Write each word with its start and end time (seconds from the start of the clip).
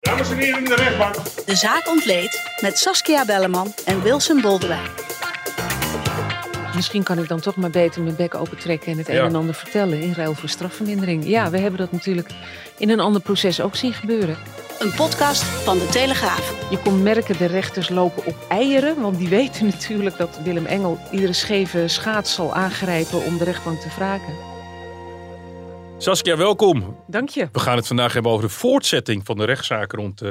Dames 0.00 0.30
en 0.30 0.36
heren 0.36 0.58
in 0.58 0.64
de 0.64 0.74
rechtbank. 0.74 1.14
De 1.46 1.54
zaak 1.56 1.88
ontleed 1.88 2.56
met 2.60 2.78
Saskia 2.78 3.24
Belleman 3.24 3.74
en 3.84 4.02
Wilson 4.02 4.40
Boldewijn. 4.40 4.88
Misschien 6.74 7.02
kan 7.02 7.18
ik 7.18 7.28
dan 7.28 7.40
toch 7.40 7.56
maar 7.56 7.70
beter 7.70 8.02
mijn 8.02 8.16
bek 8.16 8.34
open 8.34 8.58
trekken 8.58 8.92
en 8.92 8.98
het 8.98 9.06
Ja. 9.06 9.12
een 9.20 9.26
en 9.28 9.34
ander 9.34 9.54
vertellen 9.54 10.00
in 10.00 10.12
ruil 10.12 10.34
voor 10.34 10.48
strafvermindering. 10.48 11.26
Ja, 11.26 11.50
we 11.50 11.58
hebben 11.58 11.80
dat 11.80 11.92
natuurlijk 11.92 12.28
in 12.78 12.90
een 12.90 13.00
ander 13.00 13.20
proces 13.22 13.60
ook 13.60 13.76
zien 13.76 13.92
gebeuren. 13.92 14.36
Een 14.78 14.94
podcast 14.94 15.42
van 15.42 15.78
De 15.78 15.86
Telegraaf. 15.86 16.54
Je 16.70 16.78
kon 16.78 17.02
merken, 17.02 17.38
de 17.38 17.46
rechters 17.46 17.88
lopen 17.88 18.26
op 18.26 18.34
eieren, 18.48 19.00
want 19.00 19.18
die 19.18 19.28
weten 19.38 19.66
natuurlijk 19.66 20.16
dat 20.16 20.38
Willem 20.44 20.66
Engel 20.66 20.98
iedere 21.10 21.32
scheve 21.32 21.88
schaats 21.88 22.34
zal 22.34 22.54
aangrijpen 22.54 23.24
om 23.24 23.38
de 23.38 23.44
rechtbank 23.44 23.80
te 23.80 23.88
wraken. 23.96 24.48
Saskia, 26.00 26.36
welkom. 26.36 26.96
Dank 27.06 27.28
je. 27.28 27.48
We 27.52 27.58
gaan 27.58 27.76
het 27.76 27.86
vandaag 27.86 28.12
hebben 28.12 28.32
over 28.32 28.44
de 28.46 28.52
voortzetting 28.52 29.24
van 29.24 29.36
de 29.36 29.44
rechtszaak 29.44 29.92
rond 29.92 30.20
eh, 30.22 30.30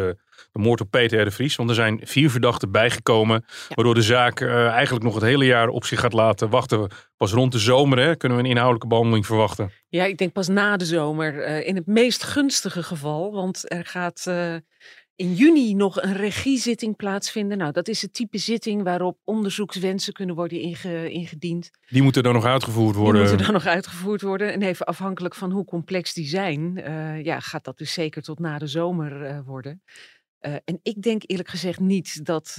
de 0.51 0.59
moord 0.59 0.81
op 0.81 0.91
Peter 0.91 1.19
R. 1.21 1.23
de 1.23 1.31
Vries. 1.31 1.55
Want 1.55 1.69
er 1.69 1.75
zijn 1.75 1.99
vier 2.03 2.29
verdachten 2.31 2.71
bijgekomen. 2.71 3.45
Waardoor 3.75 3.93
de 3.93 4.01
zaak 4.01 4.39
eh, 4.41 4.67
eigenlijk 4.67 5.05
nog 5.05 5.13
het 5.13 5.23
hele 5.23 5.45
jaar 5.45 5.67
op 5.67 5.85
zich 5.85 5.99
gaat 5.99 6.13
laten 6.13 6.49
wachten. 6.49 6.89
Pas 7.17 7.31
rond 7.31 7.51
de 7.51 7.59
zomer 7.59 7.97
hè, 7.99 8.15
kunnen 8.15 8.37
we 8.37 8.43
een 8.43 8.49
inhoudelijke 8.49 8.87
behandeling 8.87 9.25
verwachten. 9.25 9.71
Ja, 9.89 10.03
ik 10.05 10.17
denk 10.17 10.33
pas 10.33 10.47
na 10.47 10.77
de 10.77 10.85
zomer. 10.85 11.41
eh, 11.43 11.67
in 11.67 11.75
het 11.75 11.85
meest 11.85 12.23
gunstige 12.23 12.83
geval. 12.83 13.31
Want 13.31 13.71
er 13.71 13.85
gaat 13.85 14.23
in 15.19 15.33
juni 15.33 15.73
nog 15.73 16.01
een 16.01 16.13
regiezitting 16.13 16.95
plaatsvinden. 16.95 17.57
Nou, 17.57 17.71
dat 17.71 17.87
is 17.87 18.01
het 18.01 18.13
type 18.13 18.37
zitting 18.37 18.83
waarop 18.83 19.17
onderzoekswensen 19.23 20.13
kunnen 20.13 20.35
worden 20.35 20.59
inge- 20.61 21.09
ingediend. 21.09 21.69
Die 21.89 22.01
moeten 22.01 22.23
dan 22.23 22.33
nog 22.33 22.45
uitgevoerd 22.45 22.95
worden. 22.95 23.21
Die 23.21 23.29
moeten 23.29 23.45
dan 23.45 23.53
nog 23.53 23.65
uitgevoerd 23.65 24.21
worden. 24.21 24.53
En 24.53 24.61
even 24.61 24.85
afhankelijk 24.85 25.35
van 25.35 25.51
hoe 25.51 25.65
complex 25.65 26.13
die 26.13 26.27
zijn, 26.27 26.77
eh, 26.77 27.23
ja, 27.23 27.39
gaat 27.39 27.63
dat 27.63 27.77
dus 27.77 27.93
zeker 27.93 28.21
tot 28.21 28.39
na 28.39 28.57
de 28.57 28.67
zomer 28.67 29.25
eh, 29.25 29.39
worden. 29.45 29.83
Eh, 30.39 30.53
en 30.53 30.79
ik 30.83 31.01
denk 31.01 31.21
eerlijk 31.25 31.49
gezegd 31.49 31.79
niet 31.79 32.25
dat, 32.25 32.55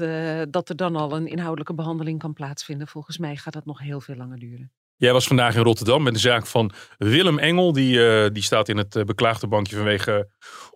dat 0.51 0.69
er 0.69 0.77
dan 0.77 0.97
al 0.97 1.17
een 1.17 1.27
inhoudelijke 1.27 1.75
behandeling 1.75 2.19
kan 2.19 2.33
plaatsvinden. 2.33 2.89
Volgens 2.89 3.19
mij 3.19 3.37
gaat 3.37 3.53
dat 3.53 3.65
nog 3.65 3.79
heel 3.79 4.01
veel 4.01 4.17
langer 4.17 4.39
duren. 4.39 4.73
Jij 5.01 5.13
was 5.13 5.27
vandaag 5.27 5.55
in 5.57 5.63
Rotterdam 5.63 6.03
met 6.03 6.15
de 6.15 6.21
zaak 6.21 6.47
van 6.47 6.73
Willem 6.99 7.39
Engel. 7.39 7.73
Die, 7.73 8.07
eh, 8.09 8.31
die 8.33 8.43
staat 8.43 8.69
in 8.69 8.77
het 8.77 8.97
eh, 8.97 9.05
beklaagde 9.05 9.47
bankje 9.47 9.77
vanwege 9.77 10.29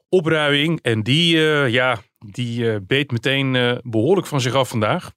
opruiing. 0.08 0.80
En 0.83 1.03
die, 1.03 1.36
eh, 1.36 1.69
ja, 1.69 1.98
die 2.19 2.70
eh, 2.70 2.77
beet 2.83 3.11
meteen 3.11 3.55
eh, 3.56 3.77
behoorlijk 3.83 4.27
van 4.27 4.41
zich 4.41 4.55
af 4.55 4.69
vandaag. 4.69 5.11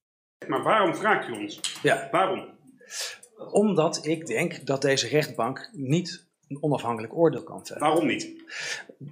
Maar 0.47 0.63
waarom 0.63 0.95
vraagt 0.95 1.27
u 1.27 1.31
ons? 1.31 1.59
Ja, 1.83 2.07
Waarom? 2.11 2.55
omdat 3.51 4.05
ik 4.05 4.25
denk 4.25 4.65
dat 4.65 4.81
deze 4.81 5.07
rechtbank 5.07 5.69
niet 5.73 6.27
een 6.47 6.63
onafhankelijk 6.63 7.13
oordeel 7.17 7.43
kan 7.43 7.65
vellen. 7.65 7.81
Waarom 7.81 8.05
niet? 8.07 8.27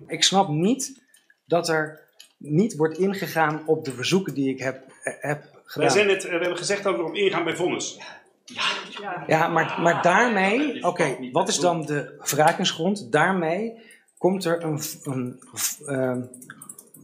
Ik 0.08 0.24
snap 0.24 0.50
niet 0.50 1.04
dat 1.46 1.70
er 1.70 2.00
niet 2.38 2.76
wordt 2.76 2.98
ingegaan 2.98 3.64
op 3.68 3.86
de 3.86 3.92
verzoeken 3.92 4.34
die 4.34 4.50
ik 4.50 4.60
heb, 4.60 4.84
eh, 5.04 5.14
heb 5.20 5.42
Wij 5.44 5.62
gedaan. 5.66 5.92
zijn 5.92 6.08
net, 6.08 6.24
eh, 6.24 6.32
we 6.32 6.38
hebben 6.40 6.58
gezegd 6.58 6.84
dat 6.84 6.94
we 6.96 7.00
erop 7.00 7.16
ingaan 7.16 7.44
bij 7.44 7.56
vonnis. 7.56 8.00
Ja, 9.28 9.48
maar, 9.48 9.82
maar 9.82 10.02
daarmee, 10.02 10.84
oké, 10.84 11.30
wat 11.32 11.48
is 11.48 11.60
dan 11.60 11.86
de 11.86 12.24
wrakingsgrond? 12.24 13.12
Daarmee 13.12 13.74
komt 14.18 14.46
er 14.46 14.64
een, 14.64 14.82
een 15.04 15.40
eh, 15.86 16.18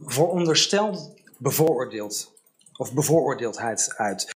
voorondersteld 0.04 1.14
bevooroordeeld 1.38 2.32
of 2.76 2.94
bevooroordeeldheid 2.94 3.94
uit. 3.96 4.34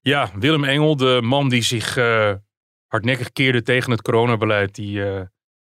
Ja, 0.00 0.30
Willem 0.34 0.64
Engel, 0.64 0.96
de 0.96 1.20
man 1.22 1.48
die 1.48 1.62
zich 1.62 1.96
eh, 1.96 2.34
hardnekkig 2.86 3.32
keerde 3.32 3.62
tegen 3.62 3.90
het 3.90 4.02
coronabeleid. 4.02 4.74
Die, 4.74 5.02
eh, 5.02 5.20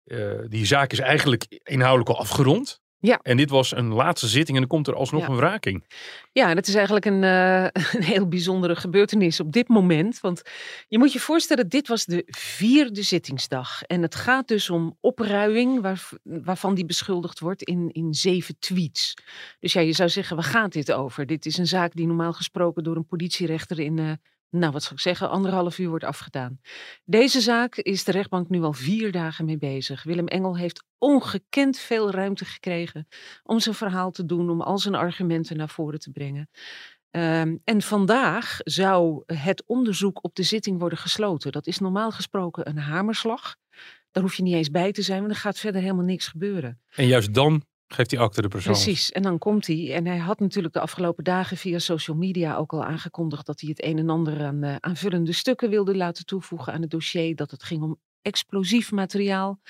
eh, 0.05 0.45
die 0.49 0.67
zaak 0.67 0.93
is 0.93 0.99
eigenlijk 0.99 1.61
inhoudelijk 1.63 2.09
al 2.09 2.19
afgerond. 2.19 2.81
Ja. 3.01 3.19
En 3.23 3.37
dit 3.37 3.51
was 3.51 3.77
een 3.77 3.93
laatste 3.93 4.27
zitting 4.29 4.57
en 4.57 4.63
dan 4.63 4.71
komt 4.71 4.87
er 4.89 4.95
alsnog 4.95 5.23
Ja. 5.23 5.29
een 5.29 5.37
wraking. 5.37 5.85
Ja, 6.33 6.55
het 6.55 6.69
is 6.69 6.75
eigenlijk 6.75 7.05
een, 7.05 7.25
eh, 7.25 7.65
een 7.97 8.03
heel 8.03 8.29
bijzondere 8.29 8.77
gebeurtenis 8.77 9.41
op 9.41 9.53
dit 9.53 9.69
moment. 9.69 10.21
Want 10.21 10.43
je 10.89 10.99
moet 10.99 11.13
je 11.13 11.21
voorstellen, 11.21 11.69
dit 11.69 11.89
was 11.89 12.05
de 12.05 12.23
vierde 12.27 13.03
zittingsdag. 13.03 13.83
En 13.83 14.03
het 14.03 14.15
gaat 14.15 14.49
dus 14.49 14.71
om 14.71 14.97
opruiing, 15.01 15.81
waar, 15.81 16.09
waarvan 16.23 16.75
die 16.75 16.85
beschuldigd 16.87 17.41
wordt 17.41 17.63
in, 17.63 17.89
in 17.93 18.15
zeven 18.15 18.57
tweets. 18.59 19.15
Dus 19.61 19.73
ja, 19.73 19.81
je 19.81 19.93
zou 19.93 20.09
zeggen, 20.09 20.37
waar 20.37 20.45
gaat 20.45 20.73
dit 20.73 20.93
over? 20.93 21.27
Dit 21.27 21.47
is 21.47 21.59
een 21.59 21.67
zaak 21.67 21.95
die 21.95 22.07
normaal 22.07 22.33
gesproken 22.33 22.83
door 22.83 22.97
een 22.97 23.07
politierechter 23.07 23.79
in, 23.79 23.99
eh, 23.99 24.13
nou 24.51 24.73
wat 24.73 24.83
zou 24.83 24.95
ik 24.95 25.01
zeggen, 25.01 25.31
anderhalf 25.31 25.79
uur 25.79 25.89
wordt 25.89 26.05
afgedaan. 26.05 26.61
Deze 27.05 27.41
zaak 27.41 27.77
is 27.77 28.05
de 28.05 28.13
rechtbank 28.13 28.49
nu 28.49 28.63
al 28.63 28.73
vier 28.73 29.13
dagen 29.13 29.45
mee 29.45 29.59
bezig. 29.59 30.03
Willem 30.03 30.27
Engel 30.27 30.57
heeft 30.57 30.85
ongekend 30.99 31.79
veel 31.79 32.11
ruimte 32.11 32.45
gekregen 32.45 33.09
om 33.43 33.61
zijn 33.61 33.75
verhaal 33.75 34.11
te 34.11 34.25
doen, 34.25 34.51
om 34.51 34.61
al 34.61 34.79
zijn 34.79 34.95
argumenten 34.95 35.57
naar 35.57 35.69
voren 35.69 35.99
te 35.99 36.11
brengen. 36.11 36.51
Ehm, 37.11 37.57
en 37.65 37.83
vandaag 37.83 38.57
zou 38.59 39.23
het 39.27 39.63
onderzoek 39.67 40.25
op 40.25 40.35
de 40.35 40.43
zitting 40.43 40.79
worden 40.79 40.99
gesloten. 40.99 41.53
Dat 41.53 41.67
is 41.67 41.79
normaal 41.79 42.11
gesproken 42.11 42.69
een 42.69 42.79
hamerslag. 42.79 43.57
Daar 44.11 44.23
hoef 44.23 44.35
je 44.35 44.43
niet 44.43 44.55
eens 44.55 44.71
bij 44.71 44.93
te 44.93 45.03
zijn, 45.03 45.21
want 45.21 45.33
er 45.33 45.39
gaat 45.39 45.59
verder 45.59 45.81
helemaal 45.81 46.05
niks 46.05 46.29
gebeuren. 46.29 46.81
En 46.95 47.07
juist 47.07 47.35
dan 47.35 47.65
geeft 47.93 48.11
hij 48.11 48.21
acte 48.21 48.43
de 48.43 48.49
persoon. 48.49 48.73
Precies, 48.73 49.13
en 49.13 49.23
dan 49.23 49.39
komt 49.39 49.67
hij. 49.67 49.95
En 49.95 50.07
hij 50.07 50.19
had 50.19 50.41
natuurlijk 50.41 50.75
de 50.75 50.81
afgelopen 50.81 51.25
dagen 51.25 51.57
via 51.57 51.79
social 51.79 52.17
media 52.17 52.57
ook 52.57 52.73
al 52.73 52.85
aangekondigd 52.85 53.47
dat 53.47 53.61
hij 53.61 53.69
het 53.69 53.85
een 53.85 53.99
en 53.99 54.11
ander 54.11 54.45
aan 54.45 54.63
eh, 54.63 54.77
aanvullende 54.81 55.33
stukken 55.33 55.71
wilde 55.71 55.97
laten 55.97 56.27
toevoegen 56.27 56.73
aan 56.73 56.81
het 56.81 56.91
dossier. 56.91 57.37
Dat 57.37 57.51
het 57.51 57.63
ging 57.63 57.83
om 57.83 57.99
explosief 58.23 58.93
materiaal. 58.93 59.61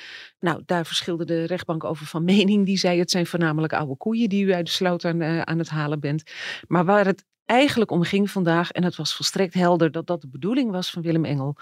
Nou, 0.40 0.62
daar 0.66 0.86
verschilde 0.86 1.24
de 1.24 1.44
rechtbank 1.44 1.84
over 1.84 2.06
van 2.06 2.24
mening. 2.24 2.66
Die 2.66 2.78
zei 2.78 2.98
het 2.98 3.10
zijn 3.10 3.26
voornamelijk 3.26 3.72
oude 3.72 3.96
koeien 3.96 4.28
die 4.28 4.44
u 4.44 4.54
uit 4.54 4.66
de 4.66 4.72
sloot 4.72 5.04
aan, 5.04 5.20
eh, 5.20 5.40
aan 5.40 5.58
het 5.58 5.68
halen 5.68 6.00
bent. 6.00 6.22
Maar 6.66 6.84
waar 6.84 7.06
het 7.06 7.24
eigenlijk 7.44 7.90
om 7.90 8.02
ging 8.02 8.30
vandaag, 8.30 8.70
en 8.70 8.84
het 8.84 8.96
was 8.96 9.14
volstrekt 9.14 9.54
helder 9.54 9.90
dat 9.90 10.06
dat 10.06 10.20
de 10.20 10.28
bedoeling 10.28 10.70
was 10.70 10.90
van 10.90 11.02
Willem 11.02 11.24
Engel. 11.24 11.56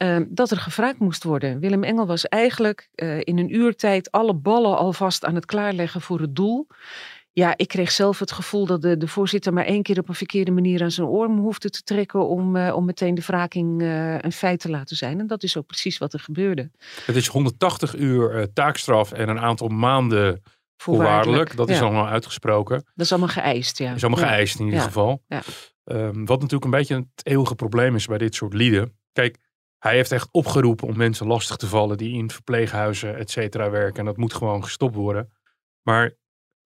Eh, 0.00 0.16
dat 0.28 0.50
er 0.50 0.56
gevraagd 0.56 0.98
moest 0.98 1.24
worden. 1.24 1.60
Willem 1.60 1.84
Engel 1.84 2.06
was 2.06 2.28
eigenlijk 2.28 2.88
eh, 2.94 3.18
in 3.18 3.38
een 3.38 3.54
uurtijd 3.54 4.10
alle 4.10 4.34
ballen 4.34 4.76
alvast 4.78 5.24
aan 5.24 5.34
het 5.34 5.46
klaarleggen 5.46 6.00
voor 6.00 6.20
het 6.20 6.36
doel. 6.36 6.66
Ja, 7.32 7.54
ik 7.56 7.68
kreeg 7.68 7.90
zelf 7.90 8.18
het 8.18 8.32
gevoel 8.32 8.66
dat 8.66 8.82
de, 8.82 8.96
de 8.96 9.08
voorzitter 9.08 9.52
maar 9.52 9.64
één 9.64 9.82
keer 9.82 9.98
op 9.98 10.08
een 10.08 10.14
verkeerde 10.14 10.50
manier 10.50 10.82
aan 10.82 10.90
zijn 10.90 11.06
oor 11.06 11.28
hoefde 11.28 11.70
te 11.70 11.82
trekken 11.82 12.28
om, 12.28 12.56
eh, 12.56 12.74
om 12.76 12.84
meteen 12.84 13.14
de 13.14 13.22
wraking 13.26 13.82
eh, 13.82 14.18
een 14.18 14.32
feit 14.32 14.60
te 14.60 14.70
laten 14.70 14.96
zijn. 14.96 15.20
En 15.20 15.26
dat 15.26 15.42
is 15.42 15.56
ook 15.56 15.66
precies 15.66 15.98
wat 15.98 16.12
er 16.12 16.20
gebeurde. 16.20 16.70
Het 17.04 17.16
is 17.16 17.26
180 17.26 17.96
uur 17.96 18.52
taakstraf 18.52 19.12
en 19.12 19.28
een 19.28 19.40
aantal 19.40 19.68
maanden 19.68 20.42
voorwaardelijk. 20.76 21.56
Dat 21.56 21.68
is 21.70 21.78
ja. 21.78 21.84
allemaal 21.84 22.08
uitgesproken. 22.08 22.76
Dat 22.94 23.04
is 23.06 23.10
allemaal 23.12 23.28
geëist, 23.28 23.78
ja. 23.78 23.86
Dat 23.86 23.96
is 23.96 24.04
allemaal 24.04 24.24
Ja. 24.24 24.30
geëist 24.30 24.58
in 24.58 24.64
ieder 24.64 24.80
Ja. 24.80 24.86
geval. 24.86 25.22
Ja. 25.26 25.42
Ehm, 25.84 26.24
wat 26.24 26.40
natuurlijk 26.40 26.64
een 26.64 26.70
beetje 26.70 26.94
het 26.94 27.26
eeuwige 27.26 27.54
probleem 27.54 27.94
is 27.94 28.06
bij 28.06 28.18
dit 28.18 28.34
soort 28.34 28.54
lieden. 28.54 28.98
Kijk, 29.12 29.36
hij 29.80 29.94
heeft 29.94 30.12
echt 30.12 30.28
opgeroepen 30.30 30.88
om 30.88 30.96
mensen 30.96 31.26
lastig 31.26 31.56
te 31.56 31.66
vallen 31.66 31.96
die 31.96 32.16
in 32.16 32.30
verpleeghuizen, 32.30 33.16
et 33.16 33.30
cetera, 33.30 33.70
werken. 33.70 33.98
En 33.98 34.04
dat 34.04 34.16
moet 34.16 34.34
gewoon 34.34 34.64
gestopt 34.64 34.94
worden. 34.94 35.32
Maar 35.82 36.12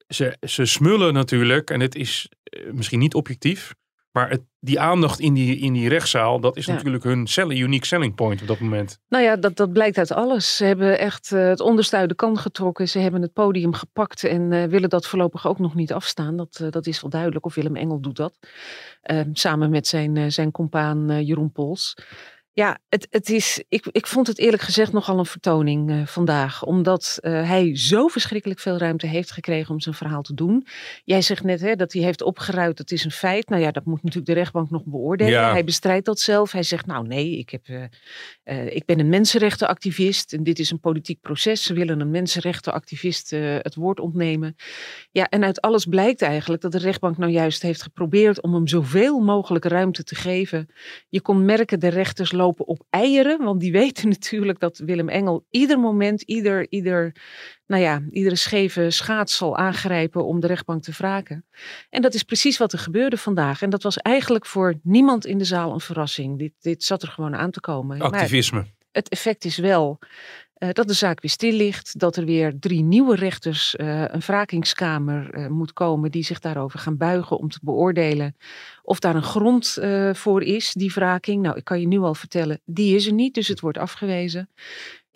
ze, 0.08 0.36
ze 0.46 0.64
smullen 0.64 1.12
natuurlijk, 1.14 1.70
en 1.70 1.80
het 1.80 1.94
is 1.94 2.28
eh, 2.42 2.72
misschien 2.72 2.98
niet 2.98 3.14
objectief, 3.14 3.74
maar 4.10 4.30
het, 4.30 4.42
die 4.60 4.80
aandacht 4.80 5.20
in 5.20 5.34
die, 5.34 5.56
in 5.58 5.72
die 5.72 5.88
rechtszaal, 5.88 6.40
dat 6.40 6.56
is 6.56 6.66
Ja. 6.66 6.72
natuurlijk 6.74 7.04
hun 7.04 7.26
selling, 7.26 7.60
unique 7.60 7.86
selling 7.86 8.14
point 8.14 8.40
op 8.40 8.46
dat 8.46 8.58
moment. 8.58 8.98
Nou 9.08 9.24
ja, 9.24 9.36
dat, 9.36 9.56
dat 9.56 9.72
blijkt 9.72 9.98
uit 9.98 10.12
alles. 10.12 10.56
Ze 10.56 10.64
hebben 10.64 10.98
echt 10.98 11.32
eh, 11.32 11.48
het 11.48 11.60
onderste 11.60 11.96
uit 11.96 12.08
de 12.08 12.14
kan 12.14 12.38
getrokken. 12.38 12.88
Ze 12.88 12.98
hebben 12.98 13.22
het 13.22 13.32
podium 13.32 13.72
gepakt 13.74 14.24
en 14.24 14.52
eh, 14.52 14.64
willen 14.64 14.88
dat 14.88 15.06
voorlopig 15.06 15.46
ook 15.46 15.58
nog 15.58 15.74
niet 15.74 15.92
afstaan. 15.92 16.36
Dat, 16.36 16.64
dat 16.70 16.86
is 16.86 17.00
wel 17.00 17.10
duidelijk. 17.10 17.44
Of 17.46 17.54
Willem 17.54 17.76
Engel 17.76 18.00
doet 18.00 18.16
dat. 18.16 18.38
Eh, 19.00 19.20
samen 19.32 19.70
met 19.70 19.86
zijn, 19.86 20.32
zijn 20.32 20.50
compaan 20.50 21.24
Jeroen 21.24 21.52
Pols. 21.52 21.94
Ja, 22.56 22.78
het, 22.88 23.06
het 23.10 23.30
is, 23.30 23.64
ik, 23.68 23.86
ik 23.90 24.06
vond 24.06 24.26
het 24.26 24.38
eerlijk 24.38 24.62
gezegd 24.62 24.92
nogal 24.92 25.18
een 25.18 25.26
vertoning 25.26 25.90
uh, 25.90 26.06
vandaag. 26.06 26.64
Omdat 26.64 27.18
uh, 27.20 27.48
hij 27.48 27.76
zo 27.76 28.08
verschrikkelijk 28.08 28.60
veel 28.60 28.76
ruimte 28.76 29.06
heeft 29.06 29.30
gekregen 29.30 29.74
om 29.74 29.80
zijn 29.80 29.94
verhaal 29.94 30.22
te 30.22 30.34
doen. 30.34 30.66
Jij 31.04 31.22
zegt 31.22 31.42
net 31.42 31.60
hè, 31.60 31.74
dat 31.76 31.92
hij 31.92 32.02
heeft 32.02 32.22
opgeruid, 32.22 32.76
dat 32.76 32.90
is 32.90 33.04
een 33.04 33.10
feit. 33.10 33.48
Nou 33.48 33.62
ja, 33.62 33.70
dat 33.70 33.84
moet 33.84 34.02
natuurlijk 34.02 34.26
de 34.26 34.32
rechtbank 34.32 34.70
nog 34.70 34.84
beoordelen. 34.84 35.32
Ja. 35.32 35.50
Hij 35.50 35.64
bestrijdt 35.64 36.06
dat 36.06 36.20
zelf. 36.20 36.52
Hij 36.52 36.62
zegt, 36.62 36.86
nou 36.86 37.06
nee, 37.06 37.38
ik, 37.38 37.50
heb, 37.50 37.68
uh, 37.68 38.66
ik 38.66 38.84
ben 38.84 39.00
een 39.00 39.08
mensenrechtenactivist. 39.08 40.32
En 40.32 40.42
dit 40.42 40.58
is 40.58 40.70
een 40.70 40.80
politiek 40.80 41.20
proces. 41.20 41.62
Ze 41.62 41.74
willen 41.74 42.00
een 42.00 42.10
mensenrechtenactivist 42.10 43.30
het 43.30 43.74
woord 43.74 44.00
ontnemen. 44.00 44.56
Ja, 45.10 45.28
en 45.28 45.44
uit 45.44 45.60
alles 45.60 45.84
blijkt 45.84 46.22
eigenlijk 46.22 46.62
dat 46.62 46.72
de 46.72 46.78
rechtbank 46.78 47.18
nou 47.18 47.32
juist 47.32 47.62
heeft 47.62 47.82
geprobeerd 47.82 48.42
om 48.42 48.54
hem 48.54 48.66
zoveel 48.66 49.20
mogelijk 49.20 49.64
ruimte 49.64 50.04
te 50.04 50.14
geven. 50.14 50.68
Je 51.08 51.20
kon 51.20 51.44
merken, 51.44 51.80
de 51.80 51.88
rechters 51.88 52.32
lopen 52.44 52.66
op 52.66 52.82
eieren. 52.90 53.44
Want 53.44 53.60
die 53.60 53.72
weten 53.82 54.08
natuurlijk 54.08 54.60
dat 54.60 54.78
Willem 54.78 55.08
Engel 55.08 55.46
ieder 55.50 55.78
moment, 55.78 56.22
ieder, 56.22 56.66
ieder, 56.70 57.12
nou 57.66 57.82
ja, 57.82 58.02
iedere 58.10 58.36
scheve 58.36 58.90
schaats 58.90 59.36
zal 59.36 59.56
aangrijpen 59.56 60.24
om 60.24 60.40
de 60.40 60.46
rechtbank 60.46 60.82
te 60.82 60.92
wraken. 60.92 61.44
En 61.90 62.02
dat 62.02 62.14
is 62.14 62.22
precies 62.22 62.58
wat 62.58 62.72
er 62.72 62.78
gebeurde 62.78 63.16
vandaag. 63.16 63.62
En 63.62 63.70
dat 63.70 63.82
was 63.82 63.96
eigenlijk 63.96 64.46
voor 64.46 64.74
niemand 64.82 65.26
in 65.26 65.38
de 65.38 65.44
zaal 65.44 65.72
een 65.72 65.80
verrassing. 65.80 66.38
Dit, 66.38 66.52
dit 66.60 66.84
zat 66.84 67.02
er 67.02 67.08
gewoon 67.08 67.36
aan 67.36 67.50
te 67.50 67.60
komen. 67.60 68.00
Activisme. 68.00 68.58
Maar 68.58 68.72
het 68.92 69.08
effect 69.08 69.44
is 69.44 69.56
wel 69.56 69.98
uh, 70.58 70.70
dat 70.72 70.88
de 70.88 70.94
zaak 70.94 71.20
weer 71.20 71.30
stil 71.30 71.52
ligt, 71.52 71.98
dat 71.98 72.16
er 72.16 72.24
weer 72.24 72.58
drie 72.58 72.82
nieuwe 72.82 73.16
rechters, 73.16 73.74
uh, 73.80 74.00
een 74.00 74.20
wrakingskamer 74.20 75.34
uh, 75.34 75.46
moet 75.46 75.72
komen 75.72 76.10
die 76.10 76.24
zich 76.24 76.38
daarover 76.38 76.78
gaan 76.78 76.96
buigen 76.96 77.38
om 77.38 77.48
te 77.48 77.58
beoordelen 77.62 78.36
of 78.84 78.98
daar 78.98 79.14
een 79.14 79.22
grond 79.22 79.78
voor 80.12 80.42
is, 80.42 80.72
die 80.72 80.92
wraking. 80.94 81.42
Nou, 81.42 81.56
ik 81.56 81.64
kan 81.64 81.80
je 81.80 81.86
nu 81.86 81.98
al 81.98 82.14
vertellen, 82.14 82.60
die 82.64 82.94
is 82.94 83.06
er 83.06 83.12
niet, 83.12 83.34
dus 83.34 83.48
het 83.48 83.60
wordt 83.60 83.78
afgewezen. 83.78 84.48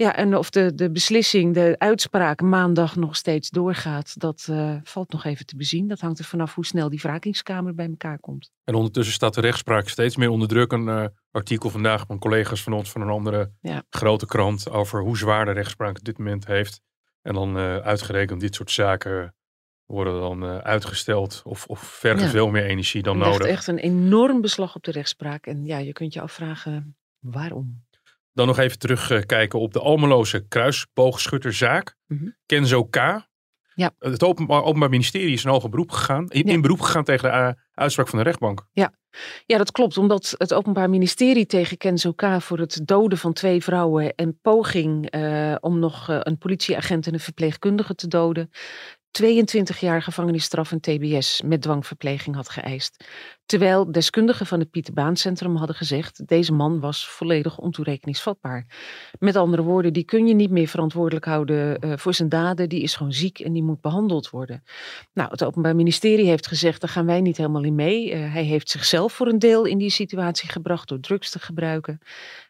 Ja, 0.00 0.16
en 0.16 0.36
of 0.36 0.50
de, 0.50 0.74
de 0.74 0.90
beslissing, 0.90 1.54
de 1.54 1.74
uitspraak 1.78 2.40
maandag 2.40 2.96
nog 2.96 3.16
steeds 3.16 3.50
doorgaat, 3.50 4.20
dat 4.20 4.46
uh, 4.50 4.76
valt 4.82 5.12
nog 5.12 5.24
even 5.24 5.46
te 5.46 5.56
bezien. 5.56 5.88
Dat 5.88 6.00
hangt 6.00 6.18
er 6.18 6.24
vanaf 6.24 6.54
hoe 6.54 6.66
snel 6.66 6.88
die 6.88 6.98
wrakingskamer 6.98 7.74
bij 7.74 7.86
elkaar 7.86 8.18
komt. 8.18 8.50
En 8.64 8.74
ondertussen 8.74 9.14
staat 9.14 9.34
de 9.34 9.40
rechtspraak 9.40 9.88
steeds 9.88 10.16
meer 10.16 10.28
onder 10.28 10.48
druk. 10.48 10.72
Een 10.72 10.86
uh, 10.86 11.04
artikel 11.30 11.70
vandaag 11.70 12.04
van 12.06 12.18
collega's 12.18 12.62
van 12.62 12.72
ons 12.72 12.90
van 12.90 13.00
een 13.00 13.08
andere 13.08 13.52
ja. 13.60 13.82
grote 13.90 14.26
krant 14.26 14.70
over 14.70 15.02
hoe 15.02 15.16
zwaar 15.16 15.44
de 15.44 15.50
rechtspraak 15.50 15.98
op 15.98 16.04
dit 16.04 16.18
moment 16.18 16.46
heeft. 16.46 16.80
En 17.22 17.34
dan 17.34 17.56
uh, 17.56 17.76
uitgerekend 17.76 18.40
dit 18.40 18.54
soort 18.54 18.70
zaken 18.70 19.34
worden 19.88 20.20
dan 20.20 20.44
uitgesteld 20.62 21.43
of, 21.44 21.67
of 21.67 21.81
vergen 21.81 22.25
ja. 22.25 22.31
veel 22.31 22.50
meer 22.50 22.64
energie 22.64 23.02
dan 23.02 23.19
nodig. 23.19 23.38
Het 23.38 23.46
echt 23.46 23.67
een 23.67 23.79
enorm 23.79 24.40
beslag 24.40 24.75
op 24.75 24.82
de 24.82 24.90
rechtspraak. 24.90 25.46
En 25.46 25.64
ja, 25.64 25.79
je 25.79 25.93
kunt 25.93 26.12
je 26.12 26.20
afvragen 26.20 26.96
waarom. 27.19 27.87
Dan 28.32 28.46
nog 28.46 28.58
even 28.58 28.79
terugkijken 28.79 29.58
op 29.58 29.73
de 29.73 29.81
Almeloze 29.81 30.46
kruisboogschutterzaak. 30.49 31.96
Mm 32.06 32.19
-hmm. 32.19 32.37
Kenzo 32.46 32.85
K. 32.85 33.26
Ja. 33.79 33.90
Het 33.99 34.23
openbaar, 34.23 34.62
openbaar, 34.62 34.88
Ministerie 34.88 35.32
is 35.32 35.44
in 35.44 35.50
hoger 35.50 35.69
beroep 35.69 35.90
gegaan, 35.90 36.29
in, 36.29 36.46
ja. 36.46 36.52
in 36.52 36.61
beroep 36.61 36.81
gegaan 36.81 37.05
tegen 37.05 37.31
de 37.31 37.37
uh, 37.37 37.50
uitspraak 37.75 38.08
van 38.08 38.19
de 38.19 38.25
rechtbank. 38.25 38.67
Ja. 38.73 38.93
ja, 39.46 39.58
dat 39.58 39.70
klopt. 39.70 39.99
Omdat 39.99 40.35
het 40.38 40.55
Openbaar 40.55 40.90
Ministerie 40.90 41.46
tegen 41.46 41.76
Kenzo 41.76 42.12
K. 42.12 42.26
voor 42.38 42.58
het 42.58 42.81
doden 42.85 43.19
van 43.19 43.32
twee 43.32 43.62
vrouwen 43.62 44.14
en 44.14 44.38
poging 44.40 45.14
uh, 45.14 45.55
om 45.61 45.79
nog 45.79 46.11
uh, 46.11 46.19
een 46.23 46.38
politieagent 46.38 47.06
en 47.06 47.14
een 47.14 47.20
verpleegkundige 47.20 47.94
te 47.94 48.08
doden, 48.08 48.50
22 49.10 49.81
jaar 49.81 50.02
gevangenisstraf 50.02 50.72
en 50.72 50.81
TBS 50.81 51.43
met 51.43 51.62
dwangverpleging 51.62 52.37
had 52.37 52.49
geëist. 52.49 53.05
Terwijl 53.46 53.93
deskundigen 53.93 54.46
van 54.46 54.58
het 54.58 54.70
Pieter 54.70 54.94
Baan 54.94 55.16
Centrum 55.16 55.56
hadden 55.56 55.76
gezegd: 55.76 56.26
deze 56.26 56.52
man 56.52 56.81
was 56.81 57.08
volledig 57.08 57.58
ontoerekeningsvatbaar. 57.58 58.66
Met 59.19 59.37
andere 59.37 59.62
woorden, 59.62 59.93
die 59.93 60.05
kun 60.05 60.26
je 60.26 60.34
niet 60.34 60.50
meer 60.50 60.69
verantwoordelijk 60.69 61.25
houden 61.25 61.84
uh, 61.84 61.93
voor 61.96 62.14
zijn 62.14 62.28
daden. 62.28 62.69
Die 62.69 62.82
is 62.82 62.96
gewoon 62.96 63.12
ziek 63.12 63.38
en 63.38 63.52
die 63.52 63.62
moet 63.62 63.81
behandeld 63.81 64.31
worden. 64.31 64.62
Nou, 65.12 65.31
het 65.31 65.44
Openbaar 65.44 65.76
Ministerie 65.76 66.26
heeft 66.26 66.46
gezegd: 66.46 66.81
daar 66.81 66.90
gaan 66.90 67.06
wij 67.06 67.20
niet 67.20 67.37
helemaal 67.37 67.64
in 67.64 67.75
mee. 67.75 68.12
Uh, 68.12 68.32
hij 68.32 68.44
heeft 68.44 68.70
zichzelf 68.70 69.12
voor 69.12 69.26
een 69.26 69.38
deel 69.38 69.64
in 69.64 69.78
die 69.78 69.90
situatie 69.90 70.49
gebracht 70.49 70.88
door 70.88 71.00
drugs 71.00 71.31
te 71.31 71.38
gebruiken. 71.38 71.99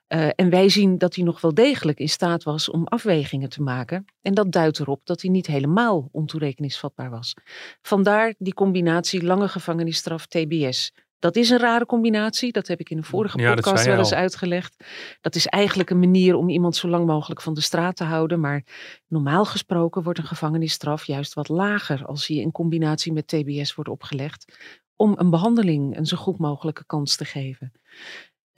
Uh, 0.09 0.29
en 0.35 0.51
wij 0.51 0.69
zien 0.69 0.99
dat 0.99 1.15
hij 1.15 1.25
nog 1.25 1.41
wel 1.41 1.55
degelijk 1.55 1.99
in 1.99 2.09
staat 2.09 2.43
was 2.43 2.71
om 2.71 2.87
afwegingen 2.87 3.49
te 3.49 3.63
maken. 3.63 4.05
En 4.23 4.35
dat 4.35 4.53
duidt 4.53 4.79
erop 4.79 5.01
dat 5.05 5.23
hij 5.23 5.31
niet 5.31 5.47
helemaal 5.47 6.09
ontoerekeningsvatbaar 6.13 7.11
was. 7.11 7.35
Vandaar 7.83 8.35
die 8.39 8.55
combinatie 8.55 9.23
lange 9.23 9.49
gevangenisstraf 9.49 10.27
TBS. 10.27 10.93
Dat 11.19 11.37
is 11.37 11.51
een 11.51 11.59
rare 11.59 11.87
combinatie. 11.87 12.53
Dat 12.53 12.67
heb 12.67 12.81
ik 12.81 12.91
in 12.91 12.97
een 12.97 13.05
vorige 13.05 13.39
ja, 13.39 13.55
podcast 13.55 13.85
wel 13.85 13.99
eens 13.99 14.13
al. 14.13 14.19
uitgelegd. 14.19 14.85
Dat 15.21 15.35
is 15.35 15.47
eigenlijk 15.47 15.91
een 15.91 15.99
manier 15.99 16.35
om 16.35 16.49
iemand 16.49 16.77
zo 16.77 16.89
lang 16.89 17.07
mogelijk 17.07 17.41
van 17.41 17.55
de 17.55 17.61
straat 17.61 17.97
te 17.97 18.05
houden. 18.05 18.41
Maar 18.41 18.65
normaal 19.07 19.45
gesproken 19.45 20.03
wordt 20.03 20.19
een 20.19 20.25
gevangenisstraf 20.25 21.05
juist 21.05 21.35
wat 21.35 21.49
lager 21.49 22.07
als 22.07 22.27
hij 22.27 22.37
in 22.37 22.53
combinatie 22.53 23.13
met 23.13 23.27
TBS 23.27 23.75
wordt 23.75 23.91
opgelegd. 23.91 24.57
Om 24.97 25.15
een 25.17 25.31
behandeling 25.31 25.97
een 25.97 26.07
zo 26.07 26.17
goed 26.17 26.39
mogelijke 26.39 26.85
kans 26.87 27.17
te 27.17 27.25
geven. 27.25 27.73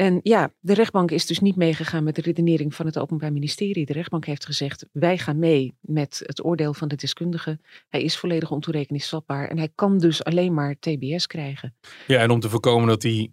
En 0.01 0.21
ja, 0.23 0.53
de 0.61 0.75
rechtbank 0.75 1.11
is 1.11 1.27
dus 1.27 1.41
niet 1.41 1.57
meegegaan 1.57 2.05
met 2.05 2.15
de 2.15 2.21
redenering 2.21 2.75
van 2.75 2.87
het 2.87 2.99
Openbaar 2.99 3.33
Ministerie. 3.33 3.87
De 3.87 3.93
rechtbank 3.93 4.27
heeft 4.27 4.45
gezegd: 4.45 4.87
wij 4.93 5.19
gaan 5.19 5.39
mee 5.39 5.75
met 5.81 6.23
het 6.25 6.45
oordeel 6.45 6.75
van 6.75 6.89
de 6.89 6.97
deskundige. 6.97 7.59
Hij 7.89 8.03
is 8.03 8.17
volledig 8.17 8.51
ontoerekeningsvatbaar 8.51 9.49
en 9.49 9.59
hij 9.59 9.69
kan 9.75 9.99
dus 9.99 10.25
alleen 10.25 10.55
maar 10.55 10.79
TBS 10.79 11.27
krijgen. 11.27 11.75
Ja, 12.07 12.19
en 12.19 12.31
om 12.31 12.41
te 12.41 12.49
voorkomen 12.49 12.89
dat 12.89 13.03
hij 13.03 13.33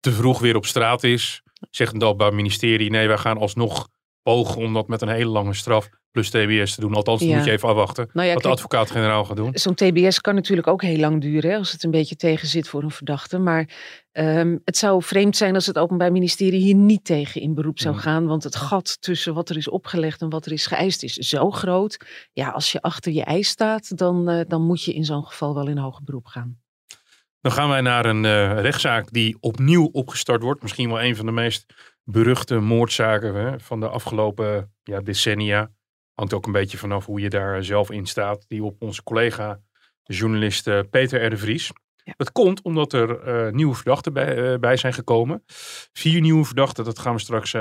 te 0.00 0.12
vroeg 0.12 0.38
weer 0.38 0.56
op 0.56 0.66
straat 0.66 1.04
is, 1.04 1.42
zegt 1.70 1.92
het 1.92 2.02
Openbaar 2.02 2.34
Ministerie: 2.34 2.90
nee, 2.90 3.06
wij 3.06 3.18
gaan 3.18 3.38
alsnog 3.38 3.88
pogen 4.22 4.62
om 4.62 4.74
dat 4.74 4.88
met 4.88 5.02
een 5.02 5.08
hele 5.08 5.30
lange 5.30 5.54
straf 5.54 5.88
plus 6.10 6.30
TBS 6.30 6.74
te 6.74 6.80
doen. 6.80 6.94
Althans, 6.94 7.22
Ja. 7.22 7.36
moet 7.36 7.44
je 7.44 7.50
even 7.50 7.68
afwachten 7.68 8.08
Nou 8.12 8.26
ja, 8.28 8.34
wat 8.34 8.42
de 8.42 8.48
advocaat-generaal 8.48 9.24
gaat 9.24 9.36
doen. 9.36 9.50
Zo'n 9.52 9.74
TBS 9.74 10.20
kan 10.20 10.34
natuurlijk 10.34 10.66
ook 10.66 10.82
heel 10.82 10.98
lang 10.98 11.20
duren 11.20 11.50
hè, 11.50 11.56
als 11.56 11.72
het 11.72 11.82
een 11.84 11.90
beetje 11.90 12.16
tegen 12.16 12.48
zit 12.48 12.68
voor 12.68 12.82
een 12.82 12.90
verdachte. 12.90 13.38
Maar 13.38 13.68
ehm, 14.12 14.56
het 14.64 14.76
zou 14.76 15.02
vreemd 15.02 15.36
zijn 15.36 15.54
als 15.54 15.66
het 15.66 15.78
Openbaar 15.78 16.12
Ministerie 16.12 16.60
hier 16.60 16.74
niet 16.74 17.04
tegen 17.04 17.40
in 17.40 17.54
beroep 17.54 17.78
zou 17.78 17.94
Mm. 17.94 18.00
gaan. 18.00 18.26
Want 18.26 18.44
het 18.44 18.56
gat 18.56 18.96
tussen 19.00 19.34
wat 19.34 19.48
er 19.48 19.56
is 19.56 19.68
opgelegd 19.68 20.20
en 20.20 20.28
wat 20.28 20.46
er 20.46 20.52
is 20.52 20.66
geëist 20.66 21.02
is 21.02 21.14
zo 21.14 21.50
groot. 21.50 21.96
Ja, 22.32 22.48
als 22.50 22.72
je 22.72 22.80
achter 22.82 23.12
je 23.12 23.24
eis 23.24 23.48
staat, 23.48 23.98
dan, 23.98 24.28
eh, 24.28 24.40
dan 24.48 24.62
moet 24.62 24.82
je 24.84 24.94
in 24.94 25.04
zo'n 25.04 25.24
geval 25.26 25.54
wel 25.54 25.68
in 25.68 25.78
hoger 25.78 26.04
beroep 26.04 26.26
gaan. 26.26 26.58
Dan 27.40 27.52
gaan 27.52 27.68
wij 27.68 27.80
naar 27.80 28.06
een 28.06 28.24
eh, 28.24 28.60
rechtszaak 28.60 29.12
die 29.12 29.36
opnieuw 29.40 29.88
opgestart 29.92 30.42
wordt. 30.42 30.62
Misschien 30.62 30.88
wel 30.88 31.02
een 31.02 31.16
van 31.16 31.26
de 31.26 31.32
meest 31.32 31.66
beruchte 32.04 32.58
moordzaken 32.58 33.34
hè, 33.34 33.60
van 33.60 33.80
de 33.80 33.88
afgelopen 33.88 34.72
ja, 34.82 35.00
decennia. 35.00 35.70
Hangt 36.18 36.32
ook 36.32 36.46
een 36.46 36.52
beetje 36.52 36.78
vanaf 36.78 37.06
hoe 37.06 37.20
je 37.20 37.28
daar 37.28 37.64
zelf 37.64 37.90
in 37.90 38.06
staat. 38.06 38.44
Die 38.48 38.62
op 38.62 38.82
onze 38.82 39.02
collega, 39.02 39.60
de 40.02 40.14
journalist 40.14 40.66
eh, 40.66 40.80
Peter 40.90 41.24
R. 41.24 41.30
de 41.30 41.36
Vries. 41.36 41.70
Ja. 42.04 42.12
Dat 42.16 42.32
komt 42.32 42.62
omdat 42.62 42.92
er 42.92 43.20
eh, 43.20 43.52
nieuwe 43.52 43.74
verdachten 43.74 44.12
bij, 44.12 44.52
eh, 44.52 44.58
bij 44.58 44.76
zijn 44.76 44.92
gekomen. 44.92 45.44
Vier 45.92 46.20
nieuwe 46.20 46.44
verdachten, 46.44 46.84
dat 46.84 46.98
gaan 46.98 47.14
we 47.14 47.20
straks 47.20 47.54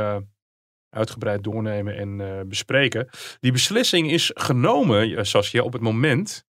uitgebreid 0.89 1.43
doornemen 1.43 1.97
en 1.97 2.47
bespreken. 2.47 3.09
Die 3.39 3.51
beslissing 3.51 4.11
is 4.11 4.31
genomen, 4.33 5.25
Saskia, 5.25 5.61
op 5.61 5.73
het 5.73 5.81
moment 5.81 6.45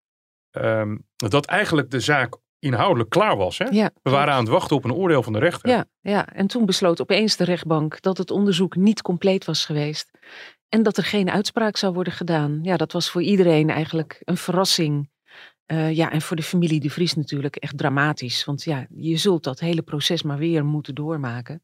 ehm, 0.50 0.96
dat 1.16 1.46
eigenlijk 1.46 1.90
de 1.90 2.00
zaak 2.00 2.37
inhoudelijk 2.58 3.11
klaar 3.11 3.37
was. 3.37 3.59
Hè? 3.59 3.64
Ja, 3.64 3.90
We 4.02 4.11
waren 4.11 4.35
aan 4.35 4.40
het 4.40 4.49
wachten 4.49 4.76
op 4.76 4.85
een 4.85 4.92
oordeel 4.92 5.23
van 5.23 5.32
de 5.32 5.38
rechter. 5.38 5.71
Ja, 5.71 5.85
ja, 6.00 6.26
en 6.26 6.47
toen 6.47 6.66
besloot 6.66 7.00
opeens 7.00 7.37
de 7.37 7.44
rechtbank 7.44 8.00
dat 8.00 8.18
het 8.18 8.30
onderzoek 8.30 8.76
niet 8.76 9.02
compleet 9.02 9.44
was 9.44 9.64
geweest. 9.64 10.11
En 10.68 10.82
dat 10.82 10.96
er 10.96 11.04
geen 11.04 11.30
uitspraak 11.30 11.76
zou 11.76 11.94
worden 11.94 12.12
gedaan. 12.12 12.58
Ja, 12.62 12.76
dat 12.76 12.92
was 12.92 13.10
voor 13.10 13.22
iedereen 13.22 13.70
eigenlijk 13.70 14.22
een 14.25 14.37
verrassing. 14.37 15.10
Eh, 15.66 15.92
ja, 15.96 16.12
en 16.12 16.22
voor 16.22 16.37
de 16.37 16.42
familie 16.42 16.80
De 16.80 16.90
Vries 16.90 17.14
natuurlijk 17.14 17.56
echt 17.56 17.78
dramatisch. 17.78 18.44
Want 18.44 18.64
ja, 18.64 18.87
je 18.94 19.16
zult 19.16 19.44
dat 19.44 19.60
hele 19.60 19.82
proces 19.82 20.22
maar 20.22 20.38
weer 20.38 20.64
moeten 20.64 20.94
doormaken. 20.94 21.62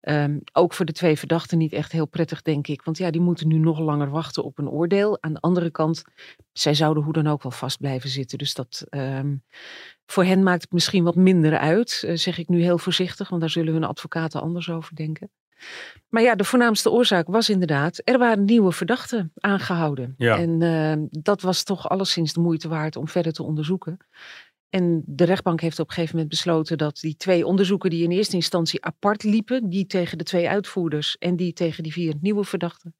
Ehm, 0.00 0.38
ook 0.52 0.72
voor 0.72 0.84
de 0.84 0.92
twee 0.92 1.18
verdachten 1.18 1.58
niet 1.58 1.72
echt 1.72 1.92
heel 1.92 2.06
prettig, 2.06 2.42
denk 2.42 2.66
ik. 2.66 2.82
Want 2.82 2.98
ja, 2.98 3.10
die 3.10 3.20
moeten 3.20 3.48
nu 3.48 3.58
nog 3.58 3.78
langer 3.78 4.10
wachten 4.10 4.44
op 4.44 4.58
een 4.58 4.68
oordeel. 4.68 5.22
Aan 5.22 5.32
de 5.32 5.40
andere 5.40 5.70
kant, 5.70 6.02
zij 6.52 6.74
zouden 6.74 7.02
hoe 7.02 7.12
dan 7.12 7.26
ook 7.26 7.42
wel 7.42 7.52
vast 7.52 7.78
blijven 7.78 8.10
zitten. 8.10 8.38
Dus 8.38 8.54
dat 8.54 8.86
ehm, 8.88 9.36
voor 10.06 10.24
hen 10.24 10.42
maakt 10.42 10.62
het 10.62 10.72
misschien 10.72 11.04
wat 11.04 11.14
minder 11.14 11.58
uit, 11.58 12.02
eh, 12.06 12.16
zeg 12.16 12.38
ik 12.38 12.48
nu 12.48 12.62
heel 12.62 12.78
voorzichtig. 12.78 13.28
Want 13.28 13.40
daar 13.40 13.50
zullen 13.50 13.72
hun 13.72 13.84
advocaten 13.84 14.40
anders 14.40 14.70
over 14.70 14.94
denken. 14.94 15.30
Maar 16.08 16.22
ja, 16.22 16.34
de 16.34 16.44
voornaamste 16.44 16.90
oorzaak 16.90 17.26
was 17.26 17.48
inderdaad, 17.48 18.00
er 18.04 18.18
waren 18.18 18.44
nieuwe 18.44 18.72
verdachten 18.72 19.32
aangehouden. 19.34 20.14
Ja. 20.18 20.38
En 20.38 20.62
eh, 20.62 21.22
dat 21.22 21.40
was 21.40 21.62
toch 21.62 21.88
alleszins 21.88 22.32
de 22.32 22.40
moeite 22.40 22.68
waard 22.68 22.96
om 22.96 23.08
verder 23.08 23.32
te 23.32 23.42
onderzoeken. 23.42 23.98
En 24.68 25.02
de 25.06 25.24
rechtbank 25.24 25.60
heeft 25.60 25.78
op 25.78 25.88
een 25.88 25.94
gegeven 25.94 26.14
moment 26.14 26.32
besloten 26.32 26.78
dat 26.78 26.96
die 27.00 27.16
twee 27.16 27.46
onderzoeken 27.46 27.90
die 27.90 28.02
in 28.02 28.10
eerste 28.10 28.36
instantie 28.36 28.84
apart 28.84 29.22
liepen, 29.22 29.68
die 29.68 29.86
tegen 29.86 30.18
de 30.18 30.24
twee 30.24 30.48
uitvoerders 30.48 31.18
en 31.18 31.36
die 31.36 31.52
tegen 31.52 31.82
die 31.82 31.92
vier 31.92 32.14
nieuwe 32.20 32.44
verdachten, 32.44 32.94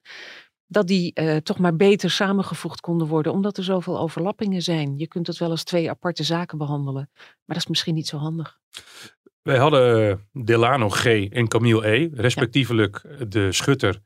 dat 0.67 0.87
die 0.87 1.13
eh, 1.13 1.37
toch 1.37 1.59
maar 1.59 1.75
beter 1.75 2.11
samengevoegd 2.11 2.79
konden 2.79 3.07
worden, 3.07 3.31
omdat 3.31 3.57
er 3.57 3.63
zoveel 3.63 3.99
overlappingen 3.99 4.61
zijn. 4.61 4.97
Je 4.97 5.07
kunt 5.07 5.27
het 5.27 5.37
wel 5.37 5.49
als 5.49 5.63
twee 5.63 5.89
aparte 5.89 6.23
zaken 6.23 6.57
behandelen, 6.57 7.09
maar 7.15 7.55
dat 7.55 7.57
is 7.57 7.67
misschien 7.67 7.95
niet 7.95 8.07
zo 8.07 8.17
handig. 8.17 8.59
Wij 9.41 9.57
hadden 9.57 10.27
Delano 10.31 10.89
G. 10.89 11.05
en 11.05 11.47
Camille 11.47 11.87
E. 11.87 12.09
Respectievelijk 12.13 13.01
de 13.31 13.51
schutter 13.51 13.99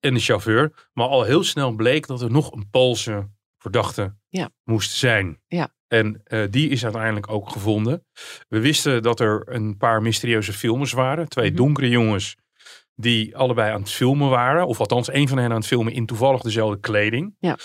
en 0.00 0.14
de 0.14 0.20
chauffeur. 0.20 0.88
Maar 0.92 1.06
al 1.08 1.22
heel 1.22 1.44
snel 1.44 1.72
bleek 1.72 2.06
dat 2.06 2.22
er 2.22 2.30
nog 2.30 2.52
een 2.52 2.70
Poolse 2.70 3.28
verdachte 3.58 4.16
Ja. 4.28 4.50
moest 4.64 4.90
zijn. 4.90 5.40
Ja. 5.46 5.68
En 5.88 6.20
eh, 6.24 6.42
die 6.50 6.68
is 6.68 6.84
uiteindelijk 6.84 7.30
ook 7.30 7.50
gevonden. 7.50 8.06
We 8.48 8.60
wisten 8.60 9.02
dat 9.02 9.20
er 9.20 9.42
een 9.46 9.76
paar 9.76 10.02
mysterieuze 10.02 10.52
filmers 10.52 10.92
waren. 10.92 11.28
Twee 11.28 11.48
Mhm. 11.48 11.56
donkere 11.56 11.88
jongens 11.88 12.36
die 12.94 13.36
allebei 13.36 13.72
aan 13.72 13.80
het 13.80 13.90
filmen 13.90 14.28
waren. 14.28 14.66
Of 14.66 14.80
althans, 14.80 15.08
één 15.10 15.28
van 15.28 15.38
hen 15.38 15.50
aan 15.50 15.56
het 15.56 15.66
filmen 15.66 15.92
in 15.92 16.06
toevallig 16.06 16.40
dezelfde 16.40 16.80
kleding. 16.80 17.36
Ja. 17.38 17.56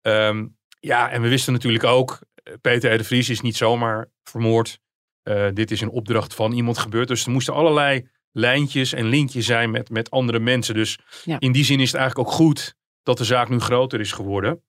Ehm, 0.00 0.46
ja, 0.80 1.10
en 1.10 1.22
we 1.22 1.28
wisten 1.28 1.52
natuurlijk 1.52 1.84
ook, 1.84 2.18
eh, 2.34 2.52
Peter 2.60 2.94
R. 2.94 2.98
de 2.98 3.04
Vries 3.04 3.28
is 3.28 3.40
niet 3.40 3.56
zomaar 3.56 4.10
vermoord. 4.24 4.80
Eh, 5.22 5.48
dit 5.52 5.70
is 5.70 5.80
een 5.80 5.90
opdracht 5.90 6.34
van 6.34 6.52
iemand 6.52 6.78
gebeurd. 6.78 7.08
Dus 7.08 7.24
er 7.24 7.30
moesten 7.30 7.54
allerlei 7.54 8.08
lijntjes 8.32 8.92
en 8.92 9.04
linkjes 9.06 9.46
zijn 9.46 9.70
met, 9.70 9.90
met 9.90 10.10
andere 10.10 10.38
mensen. 10.38 10.74
Dus 10.74 10.98
Ja. 11.24 11.40
in 11.40 11.52
die 11.52 11.64
zin 11.64 11.80
is 11.80 11.92
het 11.92 12.00
eigenlijk 12.00 12.28
ook 12.28 12.34
goed 12.34 12.74
dat 13.02 13.18
de 13.18 13.24
zaak 13.24 13.48
nu 13.48 13.58
groter 13.58 14.00
is 14.00 14.12
geworden. 14.12 14.62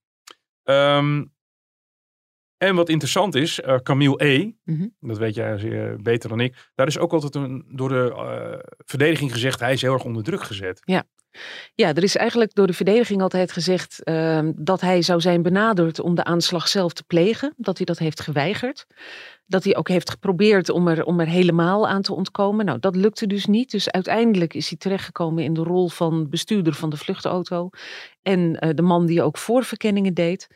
Ehm, 0.63 1.24
en 2.57 2.75
wat 2.75 2.89
interessant 2.89 3.36
is, 3.36 3.60
eh, 3.62 3.75
Camille 3.75 4.24
E., 4.25 4.51
Mhm. 4.63 4.88
dat 5.00 5.17
weet 5.17 5.36
jij 5.36 5.57
zeer 5.57 6.01
beter 6.01 6.29
dan 6.29 6.39
ik, 6.39 6.72
daar 6.75 6.88
is 6.88 6.98
ook 6.98 7.13
altijd 7.13 7.36
een, 7.36 7.65
door 7.75 7.89
de 7.89 8.13
eh, 8.15 8.60
verdediging 8.86 9.31
gezegd, 9.31 9.60
hij 9.60 9.74
is 9.74 9.81
heel 9.81 9.93
erg 9.93 10.03
onder 10.03 10.24
druk 10.24 10.43
gezet. 10.43 10.79
Ja, 10.83 11.03
er 11.75 12.04
is 12.04 12.16
eigenlijk 12.16 12.54
door 12.54 12.68
de 12.68 12.74
verdediging 12.74 13.22
altijd 13.22 13.52
gezegd 13.52 14.04
ehm, 14.04 14.52
dat 14.56 14.82
hij 14.82 15.02
zou 15.02 15.22
zijn 15.22 15.42
benaderd 15.42 16.00
om 16.00 16.16
de 16.16 16.24
aanslag 16.24 16.68
zelf 16.68 16.94
te 16.94 17.04
plegen. 17.04 17.54
Dat 17.58 17.78
hij 17.78 17.86
dat 17.86 17.98
heeft 17.98 18.22
geweigerd. 18.22 18.86
Dat 19.46 19.63
hij 19.63 19.75
ook 19.75 19.88
heeft 19.88 20.10
geprobeerd 20.10 20.70
om 20.70 20.88
er, 20.88 21.04
om 21.04 21.20
er 21.20 21.28
helemaal 21.28 21.88
aan 21.88 22.02
te 22.02 22.13
ontkomen. 22.13 22.66
Nou, 22.66 22.80
dat 22.80 22.96
lukte 22.96 23.28
dus 23.28 23.46
niet. 23.46 23.72
Dus 23.72 23.92
uiteindelijk 23.92 24.54
is 24.54 24.70
hij 24.70 24.78
terechtgekomen 24.78 25.44
in 25.44 25.54
de 25.54 25.63
rol 25.63 25.90
van 25.90 26.30
bestuurder 26.30 26.74
van 26.74 26.90
de 26.90 26.98
vluchtauto. 26.98 27.70
En 28.22 28.60
eh, 28.60 28.70
de 28.75 28.82
man 28.82 29.06
die 29.06 29.22
ook 29.22 29.38
voorverkenningen 29.38 30.13
deed. 30.13 30.48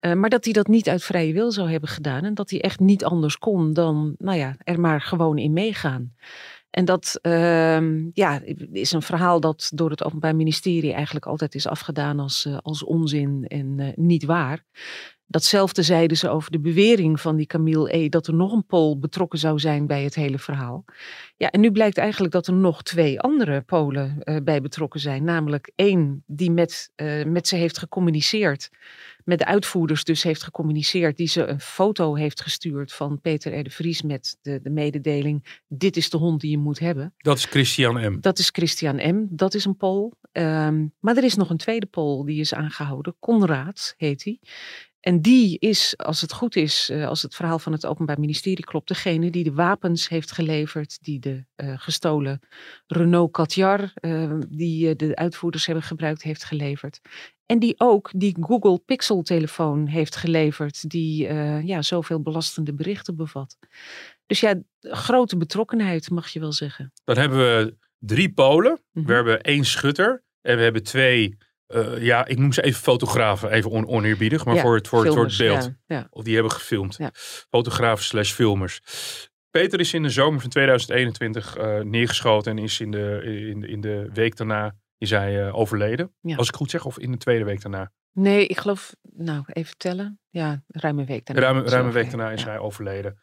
Eh, 0.00 0.12
maar 0.12 0.30
dat 0.30 0.44
hij 0.44 0.52
dat 0.52 0.66
niet 0.66 0.88
uit 0.88 1.02
vrije 1.02 1.32
wil 1.32 1.52
zou 1.52 1.70
hebben 1.70 1.88
gedaan. 1.88 2.24
En 2.24 2.34
dat 2.34 2.50
hij 2.50 2.60
echt 2.60 2.80
niet 2.80 3.04
anders 3.04 3.38
kon 3.38 3.72
dan, 3.72 4.14
nou 4.18 4.38
ja, 4.38 4.54
er 4.58 4.80
maar 4.80 5.00
gewoon 5.00 5.38
in 5.38 5.52
meegaan. 5.52 6.14
En 6.70 6.84
dat 6.84 7.18
ehm, 7.22 8.08
ja, 8.12 8.40
is 8.72 8.92
een 8.92 9.02
verhaal 9.02 9.40
dat 9.40 9.70
door 9.74 9.90
het 9.90 10.04
Openbaar 10.04 10.36
Ministerie 10.36 10.92
eigenlijk 10.92 11.26
altijd 11.26 11.54
is 11.54 11.66
afgedaan 11.66 12.20
als, 12.20 12.44
eh, 12.44 12.58
als 12.62 12.84
onzin 12.84 13.44
en 13.48 13.74
eh, 13.78 13.88
niet 13.94 14.24
waar. 14.24 14.64
Datzelfde 15.26 15.82
zeiden 15.82 16.16
ze 16.16 16.28
over 16.28 16.50
de 16.50 16.60
bewering 16.60 17.20
van 17.20 17.36
die 17.36 17.46
Camille 17.46 17.96
E. 17.96 18.08
dat 18.08 18.26
er 18.26 18.34
nog 18.34 18.52
een 18.52 18.66
Pool 18.66 18.98
betrokken 18.98 19.38
zou 19.38 19.58
zijn 19.58 19.86
bij 19.86 20.04
het 20.04 20.14
hele 20.14 20.38
verhaal. 20.38 20.84
Ja, 21.36 21.50
en 21.50 21.60
nu 21.60 21.72
blijkt 21.72 21.98
eigenlijk 21.98 22.32
dat 22.32 22.46
er 22.46 22.52
nog 22.52 22.82
twee 22.82 23.20
andere 23.20 23.60
Polen 23.60 24.22
eh, 24.22 24.36
bij 24.42 24.60
betrokken 24.60 25.00
zijn. 25.00 25.24
Namelijk 25.24 25.72
één 25.74 26.24
die 26.26 26.50
met, 26.50 26.92
met 27.26 27.48
ze 27.48 27.56
heeft 27.56 27.78
gecommuniceerd, 27.78 28.70
met 29.30 29.38
de 29.38 29.44
uitvoerders 29.44 30.04
dus 30.04 30.22
heeft 30.22 30.42
gecommuniceerd, 30.42 31.16
die 31.16 31.28
ze 31.28 31.46
een 31.46 31.60
foto 31.60 32.14
heeft 32.14 32.40
gestuurd 32.40 32.92
van 32.92 33.20
Peter 33.20 33.58
R. 33.58 33.62
de 33.62 33.70
Vries 33.70 34.02
met 34.02 34.38
de, 34.42 34.60
de 34.62 34.70
mededeling: 34.70 35.60
dit 35.68 35.96
is 35.96 36.10
de 36.10 36.16
hond 36.16 36.40
die 36.40 36.50
je 36.50 36.58
moet 36.58 36.78
hebben. 36.78 37.14
Dat 37.16 37.38
is 37.38 37.44
Christian 37.44 38.12
M. 38.12 38.20
Dat 38.20 38.38
is 38.38 38.48
Christian 38.48 38.96
M. 38.96 39.26
Dat 39.30 39.54
is 39.54 39.64
een 39.64 39.76
Pool. 39.76 40.12
Ehm, 40.32 40.86
maar 41.00 41.16
er 41.16 41.24
is 41.24 41.34
nog 41.34 41.50
een 41.50 41.56
tweede 41.56 41.86
Pool 41.86 42.24
die 42.24 42.40
is 42.40 42.54
aangehouden. 42.54 43.16
Konrad 43.18 43.94
heet 43.96 44.24
hij. 44.24 44.38
En 45.00 45.20
die 45.20 45.58
is, 45.58 45.94
als 45.96 46.20
het 46.20 46.32
goed 46.32 46.56
is, 46.56 46.88
eh, 46.90 47.06
als 47.06 47.22
het 47.22 47.34
verhaal 47.34 47.58
van 47.58 47.72
het 47.72 47.86
Openbaar 47.86 48.20
Ministerie 48.20 48.64
klopt, 48.64 48.88
degene 48.88 49.30
die 49.30 49.44
de 49.44 49.52
wapens 49.52 50.08
heeft 50.08 50.32
geleverd, 50.32 50.98
die 51.02 51.18
de 51.18 51.44
eh, 51.54 51.72
gestolen 51.76 52.40
Renault 52.86 53.32
Kadjar, 53.32 53.92
eh, 53.94 54.38
die 54.48 54.88
eh, 54.88 54.96
de 54.96 55.16
uitvoerders 55.16 55.66
hebben 55.66 55.84
gebruikt, 55.84 56.22
heeft 56.22 56.44
geleverd. 56.44 57.00
En 57.50 57.58
die 57.58 57.74
ook 57.76 58.10
die 58.14 58.36
Google 58.40 58.78
Pixel 58.78 59.22
telefoon 59.22 59.86
heeft 59.86 60.16
geleverd, 60.16 60.90
die 60.90 61.26
eh, 61.26 61.66
ja, 61.66 61.82
zoveel 61.82 62.22
belastende 62.22 62.74
berichten 62.74 63.16
bevat. 63.16 63.58
Dus 64.26 64.40
ja, 64.40 64.54
grote 64.80 65.36
betrokkenheid 65.36 66.10
mag 66.10 66.28
je 66.28 66.40
wel 66.40 66.52
zeggen. 66.52 66.92
Dan 67.04 67.16
hebben 67.16 67.38
we 67.38 67.76
drie 67.98 68.32
Polen. 68.32 68.80
Mhm. 68.92 69.06
We 69.06 69.12
hebben 69.12 69.40
één 69.40 69.64
schutter. 69.64 70.24
En 70.40 70.56
we 70.56 70.62
hebben 70.62 70.82
twee, 70.82 71.36
eh, 71.66 72.02
ja, 72.02 72.26
ik 72.26 72.38
noem 72.38 72.52
ze 72.52 72.62
even 72.62 72.80
fotografen. 72.80 73.50
Even 73.50 73.70
on 73.70 73.88
oneerbiedig, 73.88 74.44
maar 74.44 74.54
Ja, 74.54 74.60
voor, 74.60 74.74
het, 74.74 74.88
voor, 74.88 75.04
het, 75.04 75.14
voor 75.14 75.24
het 75.24 75.34
filmers, 75.34 75.62
beeld. 75.62 75.76
Ja, 75.86 75.96
ja. 75.96 76.06
Of 76.10 76.24
die 76.24 76.34
hebben 76.34 76.52
gefilmd. 76.52 76.98
Fotografen 77.48 78.04
slash 78.04 78.32
filmers. 78.32 78.80
Peter 79.50 79.80
is 79.80 79.94
in 79.94 80.02
de 80.02 80.10
zomer 80.10 80.40
van 80.40 80.50
2021 80.50 81.56
eh, 81.56 81.80
neergeschoten. 81.80 82.56
En 82.56 82.62
is 82.62 82.80
in 82.80 82.90
de, 82.90 83.20
in, 83.50 83.68
in 83.68 83.80
de 83.80 84.10
week 84.12 84.36
daarna 84.36 84.74
is 85.00 85.10
hij 85.10 85.46
eh, 85.46 85.56
overleden. 85.58 86.12
Ja. 86.20 86.36
Als 86.36 86.48
ik 86.48 86.54
goed 86.54 86.70
zeg, 86.70 86.84
of 86.84 86.98
in 86.98 87.10
de 87.12 87.18
tweede 87.18 87.44
week 87.44 87.62
daarna. 87.62 87.90
Nee, 88.12 88.46
ik 88.46 88.58
geloof, 88.58 88.94
nou 89.02 89.42
even 89.46 89.76
tellen. 89.76 90.20
Ja, 90.28 90.62
ruim 90.68 90.98
een 90.98 91.06
week 91.06 91.26
daarna. 91.26 91.42
Ruim, 91.42 91.66
ruim 91.66 91.86
een 91.86 91.92
week 91.92 92.10
daarna 92.10 92.30
is 92.30 92.44
hij 92.44 92.58
overleden. 92.58 93.18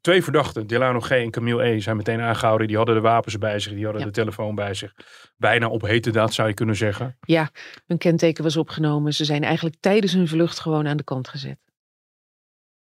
Twee 0.00 0.22
verdachten, 0.22 0.66
Delano 0.66 1.00
G. 1.00 1.10
en 1.10 1.30
Camille 1.30 1.62
E. 1.64 1.80
zijn 1.80 1.96
meteen 1.96 2.20
aangehouden. 2.20 2.66
Die 2.66 2.76
hadden 2.76 2.94
de 2.94 3.00
wapens 3.00 3.38
bij 3.38 3.58
zich, 3.58 3.72
die 3.72 3.82
hadden 3.84 4.00
Ja. 4.00 4.06
de 4.06 4.12
telefoon 4.12 4.54
bij 4.54 4.74
zich. 4.74 4.92
Bijna 5.36 5.68
op 5.68 5.82
hete 5.82 6.10
daad 6.10 6.34
zou 6.34 6.48
je 6.48 6.54
kunnen 6.54 6.76
zeggen. 6.76 7.16
Ja, 7.20 7.50
hun 7.86 7.98
kenteken 7.98 8.44
was 8.44 8.56
opgenomen. 8.56 9.14
Ze 9.14 9.24
zijn 9.24 9.44
eigenlijk 9.44 9.76
tijdens 9.80 10.12
hun 10.12 10.28
vlucht 10.28 10.60
gewoon 10.60 10.88
aan 10.88 10.96
de 10.96 11.04
kant 11.04 11.28
gezet. 11.28 11.58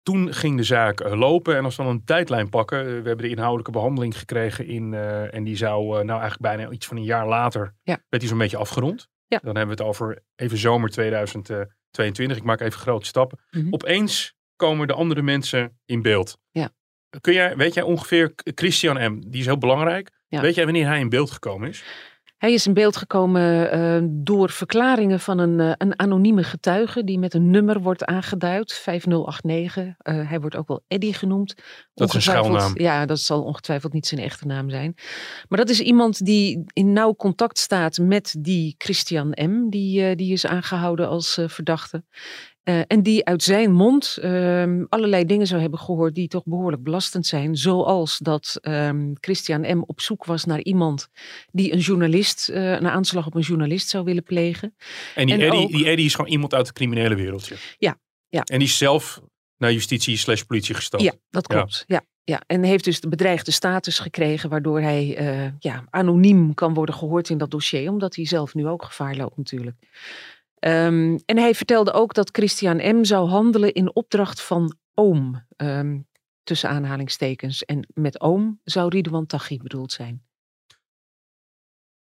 Toen 0.08 0.34
ging 0.34 0.58
de 0.58 0.64
zaak 0.64 1.00
eh, 1.00 1.14
lopen 1.20 1.56
en 1.58 1.64
als 1.64 1.76
we 1.76 1.84
dan 1.84 1.92
een 1.92 2.04
tijdlijn 2.06 2.50
pakken. 2.50 2.80
eh, 2.80 2.86
we 2.86 2.92
hebben 2.92 3.18
de 3.18 3.30
inhoudelijke 3.30 3.72
behandeling 3.72 4.18
gekregen 4.18 4.66
in, 4.66 4.94
eh, 4.94 5.34
en 5.34 5.44
die 5.44 5.56
zou 5.56 5.84
nou 5.86 6.20
eigenlijk 6.20 6.42
bijna 6.42 6.70
iets 6.72 6.86
van 6.88 6.98
een 6.98 7.04
jaar 7.04 7.28
later, 7.28 7.76
Ja. 7.84 7.98
werd 8.10 8.22
die 8.22 8.28
zo'n 8.28 8.38
beetje 8.38 8.58
afgerond. 8.58 9.08
Ja. 9.28 9.40
Dan 9.44 9.56
hebben 9.56 9.76
we 9.78 9.82
het 9.84 9.92
over 9.92 10.24
even 10.36 10.58
zomer 10.58 10.90
2022. 10.90 12.38
Ik 12.38 12.44
maak 12.44 12.60
even 12.62 12.80
grote 12.80 13.06
stappen. 13.06 13.40
Mhm. 13.52 13.74
Opeens 13.74 14.36
komen 14.56 14.88
de 14.88 14.94
andere 14.94 15.22
mensen 15.22 15.80
in 15.86 16.02
beeld. 16.02 16.38
Ja. 16.52 16.70
Kun 17.22 17.34
jij, 17.34 17.56
weet 17.56 17.74
jij 17.74 17.84
ongeveer, 17.84 18.34
Christian 18.36 19.14
M., 19.14 19.22
die 19.30 19.40
is 19.40 19.46
heel 19.46 19.58
belangrijk. 19.58 20.12
Ja. 20.28 20.42
Weet 20.42 20.56
jij 20.56 20.64
wanneer 20.64 20.88
hij 20.88 21.00
in 21.00 21.10
beeld 21.10 21.32
gekomen 21.32 21.70
is? 21.70 21.84
Hij 22.38 22.54
is 22.54 22.68
in 22.68 22.74
beeld 22.74 22.98
gekomen 22.98 23.72
eh, 23.72 24.08
door 24.10 24.50
verklaringen 24.50 25.20
van 25.20 25.40
een, 25.40 25.60
eh, 25.60 25.72
een 25.78 26.00
anonieme 26.00 26.44
getuige 26.44 27.04
die 27.04 27.20
met 27.20 27.34
een 27.34 27.50
nummer 27.50 27.82
wordt 27.82 28.06
aangeduid, 28.06 28.74
5089. 28.74 29.94
Eh, 29.98 30.30
hij 30.30 30.40
wordt 30.40 30.56
ook 30.56 30.68
wel 30.68 30.84
Eddie 30.88 31.14
genoemd. 31.14 31.56
Dat 31.94 32.08
is 32.08 32.14
een 32.16 32.22
schuilnaam. 32.22 32.80
Ja, 32.80 33.06
dat 33.06 33.20
zal 33.20 33.44
ongetwijfeld 33.44 33.94
niet 33.94 34.08
zijn 34.08 34.22
echte 34.22 34.46
naam 34.46 34.70
zijn. 34.70 34.94
Maar 35.48 35.58
dat 35.58 35.70
is 35.70 35.80
iemand 35.80 36.26
die 36.26 36.64
in 36.74 36.94
nauw 36.94 37.16
contact 37.16 37.58
staat 37.58 37.98
met 37.98 38.36
die 38.40 38.76
Christian 38.78 39.30
M. 39.30 39.70
Die, 39.70 40.16
die 40.16 40.32
is 40.32 40.46
aangehouden 40.46 41.08
als 41.08 41.40
verdachte. 41.46 42.04
Eh, 42.68 42.80
en 42.88 43.04
die 43.04 43.26
uit 43.26 43.44
zijn 43.44 43.72
mond 43.72 44.18
ehm, 44.22 44.86
allerlei 44.90 45.26
dingen 45.26 45.48
zou 45.48 45.62
hebben 45.62 45.80
gehoord 45.80 46.16
die 46.16 46.28
toch 46.28 46.44
behoorlijk 46.44 46.84
belastend 46.84 47.26
zijn. 47.26 47.56
Zoals 47.56 48.18
dat 48.18 48.58
ehm, 48.62 49.12
Christian 49.22 49.62
M. 49.78 49.84
op 49.86 50.02
zoek 50.02 50.26
was 50.26 50.46
naar 50.46 50.62
iemand 50.62 51.10
die 51.52 51.74
een 51.74 51.80
journalist, 51.80 52.50
eh, 52.50 52.72
een 52.72 52.88
aanslag 52.88 53.26
op 53.26 53.36
een 53.36 53.42
journalist 53.42 53.90
zou 53.90 54.04
willen 54.04 54.24
plegen. 54.24 54.76
En 55.16 55.26
die, 55.26 55.36
En 55.36 55.42
Eddie, 55.42 55.60
ook- 55.60 55.72
die 55.72 55.86
Eddie 55.90 56.06
is 56.06 56.16
gewoon 56.16 56.32
iemand 56.32 56.54
uit 56.54 56.68
het 56.68 56.76
criminele 56.76 57.16
wereldje. 57.16 57.56
Ja, 57.78 58.00
ja. 58.30 58.42
En 58.44 58.60
die 58.60 58.68
is 58.68 58.78
zelf 58.78 59.22
naar 59.58 59.74
justitie 59.74 60.18
slash 60.18 60.42
politie 60.42 60.76
gestapt. 60.76 61.04
Ja, 61.04 61.14
dat 61.30 61.48
klopt. 61.48 61.84
Ja. 61.88 62.02
Ja, 62.24 62.42
en 62.48 62.64
heeft 62.64 62.84
dus 62.84 63.00
de 63.00 63.08
bedreigde 63.10 63.52
status 63.52 64.00
gekregen, 64.00 64.50
waardoor 64.50 64.82
hij 64.82 65.16
eh, 65.18 65.52
ja, 65.60 65.84
anoniem 65.90 66.54
kan 66.54 66.74
worden 66.74 66.96
gehoord 66.96 67.30
in 67.30 67.38
dat 67.38 67.52
dossier, 67.52 67.90
omdat 67.90 68.16
hij 68.16 68.26
zelf 68.26 68.54
nu 68.54 68.68
ook 68.68 68.84
gevaar 68.84 69.16
loopt 69.16 69.38
natuurlijk. 69.38 69.76
Ehm, 70.68 71.18
en 71.26 71.38
hij 71.38 71.56
vertelde 71.56 71.92
ook 71.92 72.14
dat 72.14 72.30
Christian 72.32 72.78
M. 72.78 73.04
zou 73.04 73.30
handelen 73.30 73.74
in 73.74 73.96
opdracht 73.96 74.42
van 74.42 74.76
oom, 74.94 75.46
ehm, 75.56 76.00
tussen 76.44 76.70
aanhalingstekens. 76.70 77.66
En 77.66 77.88
met 77.94 78.22
oom 78.22 78.60
zou 78.64 78.90
Ridwan 78.90 79.26
Taghi 79.26 79.58
bedoeld 79.58 79.92
zijn. 79.92 80.26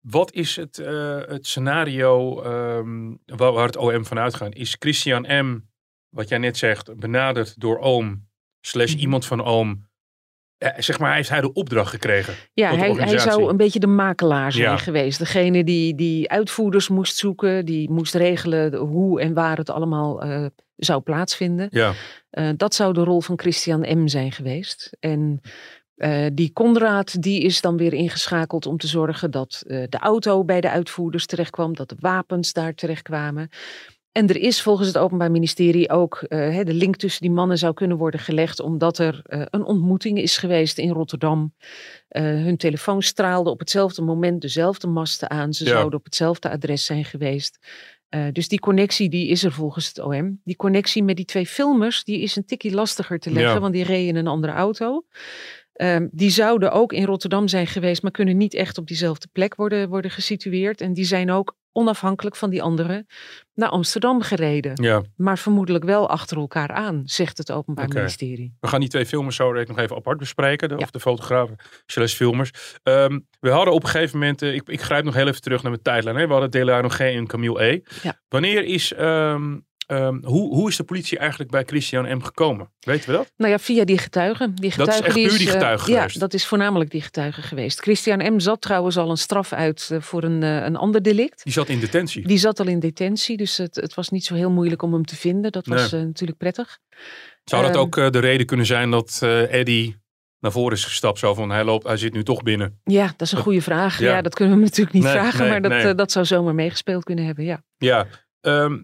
Wat 0.00 0.33
is 0.33 0.57
het, 0.57 0.78
eh, 0.78 1.21
het 1.26 1.47
scenario 1.47 2.43
ehm, 2.43 3.14
waar, 3.26 3.52
waar 3.52 3.67
het 3.67 3.76
OM 3.76 4.05
van 4.05 4.19
uitgaat? 4.19 4.55
Is 4.55 4.76
Christian 4.78 5.23
M., 5.47 5.61
wat 6.09 6.28
jij 6.28 6.38
net 6.38 6.57
zegt, 6.57 6.97
benaderd 6.97 7.61
door 7.61 7.78
oom, 7.78 8.28
slash 8.61 8.93
Mhm. 8.93 9.00
iemand 9.00 9.26
van 9.26 9.45
oom, 9.45 9.88
zeg 10.77 10.99
maar, 10.99 11.15
heeft 11.15 11.29
hij 11.29 11.41
de 11.41 11.53
opdracht 11.53 11.91
gekregen? 11.91 12.35
Ja, 12.53 12.77
hij, 12.77 12.93
hij 12.93 13.19
zou 13.19 13.49
een 13.50 13.57
beetje 13.57 13.79
de 13.81 13.87
makelaar 13.87 14.53
zijn 14.53 14.65
Ja. 14.65 14.77
geweest. 14.77 15.19
Degene 15.19 15.65
die, 15.65 15.95
die 15.95 16.31
uitvoerders 16.31 16.88
moest 16.88 17.17
zoeken, 17.17 17.65
die 17.67 17.91
moest 17.91 18.15
regelen 18.15 18.75
hoe 18.75 19.21
en 19.21 19.35
waar 19.35 19.57
het 19.57 19.71
allemaal 19.71 20.23
eh, 20.23 20.47
zou 20.77 21.00
plaatsvinden. 21.00 21.67
Ja, 21.71 21.93
Eh, 22.31 22.49
dat 22.57 22.75
zou 22.75 22.93
de 22.93 23.05
rol 23.05 23.21
van 23.21 23.38
Christian 23.38 23.81
M. 23.81 24.09
zijn 24.09 24.33
geweest. 24.33 24.97
En 25.00 25.41
eh, 25.97 26.27
die 26.33 26.53
Konrad 26.53 27.17
die 27.23 27.43
is 27.43 27.61
dan 27.61 27.77
weer 27.77 27.93
ingeschakeld 27.93 28.67
om 28.67 28.77
te 28.79 28.87
zorgen 28.87 29.31
dat 29.31 29.62
eh, 29.67 29.83
de 29.88 29.99
auto 29.99 30.45
bij 30.45 30.61
de 30.61 30.71
uitvoerders 30.71 31.27
terechtkwam, 31.27 31.75
dat 31.75 31.88
de 31.88 31.97
wapens 31.99 32.53
daar 32.53 32.75
terechtkwamen. 32.75 33.49
En 34.12 34.29
er 34.29 34.37
is 34.37 34.62
volgens 34.62 34.87
het 34.88 34.99
Openbaar 34.99 35.31
Ministerie 35.31 35.91
ook 35.91 36.23
eh, 36.23 36.65
de 36.65 36.75
link 36.75 36.97
tussen 36.97 37.21
die 37.21 37.31
mannen 37.31 37.59
zou 37.59 37.75
kunnen 37.75 37.97
worden 37.97 38.21
gelegd, 38.21 38.61
omdat 38.61 38.99
er 38.99 39.21
eh, 39.25 39.43
een 39.50 39.65
ontmoeting 39.65 40.19
is 40.19 40.37
geweest 40.37 40.79
in 40.79 40.91
Rotterdam. 40.91 41.55
Eh, 42.09 42.23
hun 42.23 42.57
telefoon 42.57 43.03
straalde 43.03 43.50
op 43.50 43.59
hetzelfde 43.59 44.03
moment 44.03 44.41
dezelfde 44.41 44.87
masten 44.87 45.31
aan. 45.31 45.53
Ze 45.53 45.65
Ja. 45.65 45.71
zouden 45.71 45.99
op 45.99 46.05
hetzelfde 46.05 46.50
adres 46.50 46.85
zijn 46.85 47.05
geweest. 47.05 47.59
Dus 48.33 48.49
die 48.49 48.59
connectie 48.61 49.09
die 49.09 49.29
is 49.29 49.45
er 49.45 49.53
volgens 49.53 49.87
het 49.87 49.99
OM. 49.99 50.41
Die 50.45 50.57
connectie 50.57 51.03
met 51.03 51.17
die 51.17 51.25
twee 51.25 51.47
filmers 51.47 52.05
die 52.05 52.21
is 52.21 52.37
een 52.37 52.45
tikkie 52.45 52.75
lastiger 52.75 53.19
te 53.19 53.31
leggen, 53.31 53.53
Ja. 53.53 53.61
want 53.61 53.73
die 53.73 53.85
reden 53.85 54.09
in 54.09 54.17
een 54.17 54.27
andere 54.27 54.53
auto. 54.53 55.05
Ehm, 55.78 56.08
die 56.11 56.30
zouden 56.30 56.73
ook 56.73 56.92
in 56.92 57.04
Rotterdam 57.04 57.49
zijn 57.49 57.66
geweest, 57.66 58.02
maar 58.02 58.11
kunnen 58.11 58.37
niet 58.37 58.54
echt 58.54 58.78
op 58.78 58.87
diezelfde 58.87 59.28
plek 59.32 59.54
worden, 59.54 59.88
worden 59.88 60.11
gesitueerd. 60.11 60.80
En 60.80 60.92
die 60.92 61.04
zijn 61.04 61.30
ook 61.30 61.56
onafhankelijk 61.73 62.37
van 62.37 62.50
die 62.50 62.62
anderen 62.62 63.06
naar 63.54 63.68
Amsterdam 63.68 64.23
gereden. 64.23 64.73
Ja, 64.82 65.02
Maar 65.16 65.38
vermoedelijk 65.38 65.85
wel 65.85 66.08
achter 66.08 66.37
elkaar 66.37 66.70
aan, 66.70 67.02
zegt 67.04 67.38
het 67.38 67.52
Openbaar. 67.52 67.88
Ministerie. 67.88 68.56
we 68.61 68.68
gaan 68.68 68.80
die 68.80 68.88
twee 68.88 69.06
filmers 69.06 69.37
zo 69.37 69.52
direct 69.52 69.68
nog 69.68 69.78
even 69.78 69.97
apart 69.97 70.18
bespreken. 70.18 70.68
De, 70.68 70.75
Ja. 70.75 70.80
Of 70.80 70.90
de 70.90 71.00
fotografen, 71.00 71.56
slash 71.87 72.14
filmers. 72.14 72.78
Ehm, 72.82 73.18
we 73.40 73.50
hadden 73.50 73.75
op 73.75 73.82
een 73.82 73.88
gegeven 73.88 74.18
moment, 74.18 74.42
eh, 74.42 74.54
ik, 74.54 74.68
ik 74.68 74.80
grijp 74.80 75.04
nog 75.04 75.14
heel 75.14 75.26
even 75.26 75.40
terug 75.40 75.62
naar 75.62 75.70
mijn 75.70 75.82
tijdlijn. 75.82 76.16
Hè? 76.16 76.26
We 76.26 76.32
hadden 76.32 76.50
Delano 76.50 76.88
G 76.88 77.00
en 77.00 77.26
Camille 77.26 77.64
E. 77.64 77.80
Ja. 78.02 78.20
Wanneer 78.28 78.64
is, 78.64 78.92
ehm, 78.92 79.56
ehm, 79.88 80.25
hoe, 80.25 80.54
hoe 80.54 80.68
is 80.68 80.76
de 80.76 80.85
politie 80.85 81.18
eigenlijk 81.18 81.50
bij 81.50 81.62
Christian 81.66 82.16
M. 82.16 82.21
gekomen? 82.23 82.71
Weten 82.80 83.11
we 83.11 83.16
dat? 83.16 83.33
Nou 83.37 83.50
ja, 83.52 83.59
via 83.59 83.85
die 83.85 83.99
getuigen. 83.99 84.54
Die 84.54 84.73
Dat 84.76 84.88
is 84.88 84.95
getuigen 84.95 85.04
echt 85.04 85.14
puur 85.28 85.38
die 85.38 85.47
eh, 85.47 85.52
getuige 85.52 85.90
Ja, 85.90 85.97
geweest. 85.99 86.21
dat 86.21 86.35
is 86.35 86.47
voornamelijk 86.47 86.90
die 86.90 87.02
getuige 87.02 87.42
geweest. 87.42 87.80
Christian 87.80 88.35
M. 88.35 88.38
zat 88.40 88.61
trouwens 88.61 88.97
al 88.97 89.11
een 89.11 89.16
straf 89.18 89.52
uit 89.52 89.88
eh, 89.92 90.00
voor 90.00 90.23
een, 90.23 90.42
eh, 90.42 90.64
een 90.64 90.76
ander 90.76 91.02
delict. 91.02 91.45
Die 91.45 91.52
zat 91.52 91.68
in 91.68 91.80
detentie. 91.80 92.26
Die 92.26 92.38
zat 92.38 92.61
al 92.61 92.66
in 92.66 92.80
detentie, 92.80 93.37
dus 93.37 93.57
het, 93.57 93.76
het 93.76 93.95
was 93.95 94.09
niet 94.09 94.25
zo 94.25 94.35
heel 94.35 94.50
moeilijk 94.50 94.83
om 94.83 94.92
hem 94.92 95.04
te 95.04 95.16
vinden. 95.16 95.52
Dat 95.52 95.66
was 95.66 95.90
Nee. 95.90 96.04
natuurlijk 96.04 96.38
prettig. 96.38 96.78
Zou 97.45 97.62
dat 97.62 97.71
Ehm, 97.75 97.80
ook 97.80 97.95
de 98.12 98.18
reden 98.18 98.47
kunnen 98.47 98.66
zijn 98.66 98.90
dat 98.90 99.18
Eddie 99.50 99.97
naar 100.40 100.52
voren 100.52 100.73
is 100.76 100.85
gestapt? 100.85 101.18
Zo 101.18 101.35
van, 101.35 101.50
hij, 101.50 101.64
loopt, 101.64 101.87
hij 101.87 101.97
zit 101.97 102.12
nu 102.12 102.23
toch 102.23 102.42
binnen. 102.42 102.80
Ja, 102.85 103.07
dat 103.07 103.21
is 103.26 103.33
een 103.33 103.38
goede 103.42 103.62
vraag. 103.62 103.99
Ja. 103.99 104.07
Ja, 104.11 104.23
dat 104.23 104.35
kunnen 104.35 104.57
we 104.57 104.62
natuurlijk 104.62 104.92
niet 104.95 105.02
Nee, 105.02 105.12
vragen, 105.12 105.40
nee, 105.40 105.49
maar 105.50 105.62
dat, 105.62 105.71
nee. 105.71 105.95
dat 105.95 106.12
zou 106.12 106.25
zomaar 106.25 106.54
meegespeeld 106.54 107.04
kunnen 107.04 107.25
hebben, 107.25 107.45
ja. 107.45 107.62
Ja, 107.76 108.07
ehm, 108.40 108.78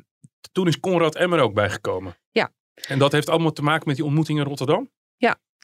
toen 0.53 0.67
is 0.67 0.81
Conrad 0.81 1.15
M. 1.15 1.33
er 1.33 1.41
ook 1.41 1.55
bijgekomen. 1.55 2.17
Ja. 2.31 2.53
En 2.89 2.99
dat 2.99 3.13
heeft 3.13 3.29
allemaal 3.29 3.53
te 3.53 3.63
maken 3.63 3.89
met 3.89 3.97
die 3.97 4.05
ontmoeting 4.05 4.39
in 4.39 4.45
Rotterdam? 4.45 4.91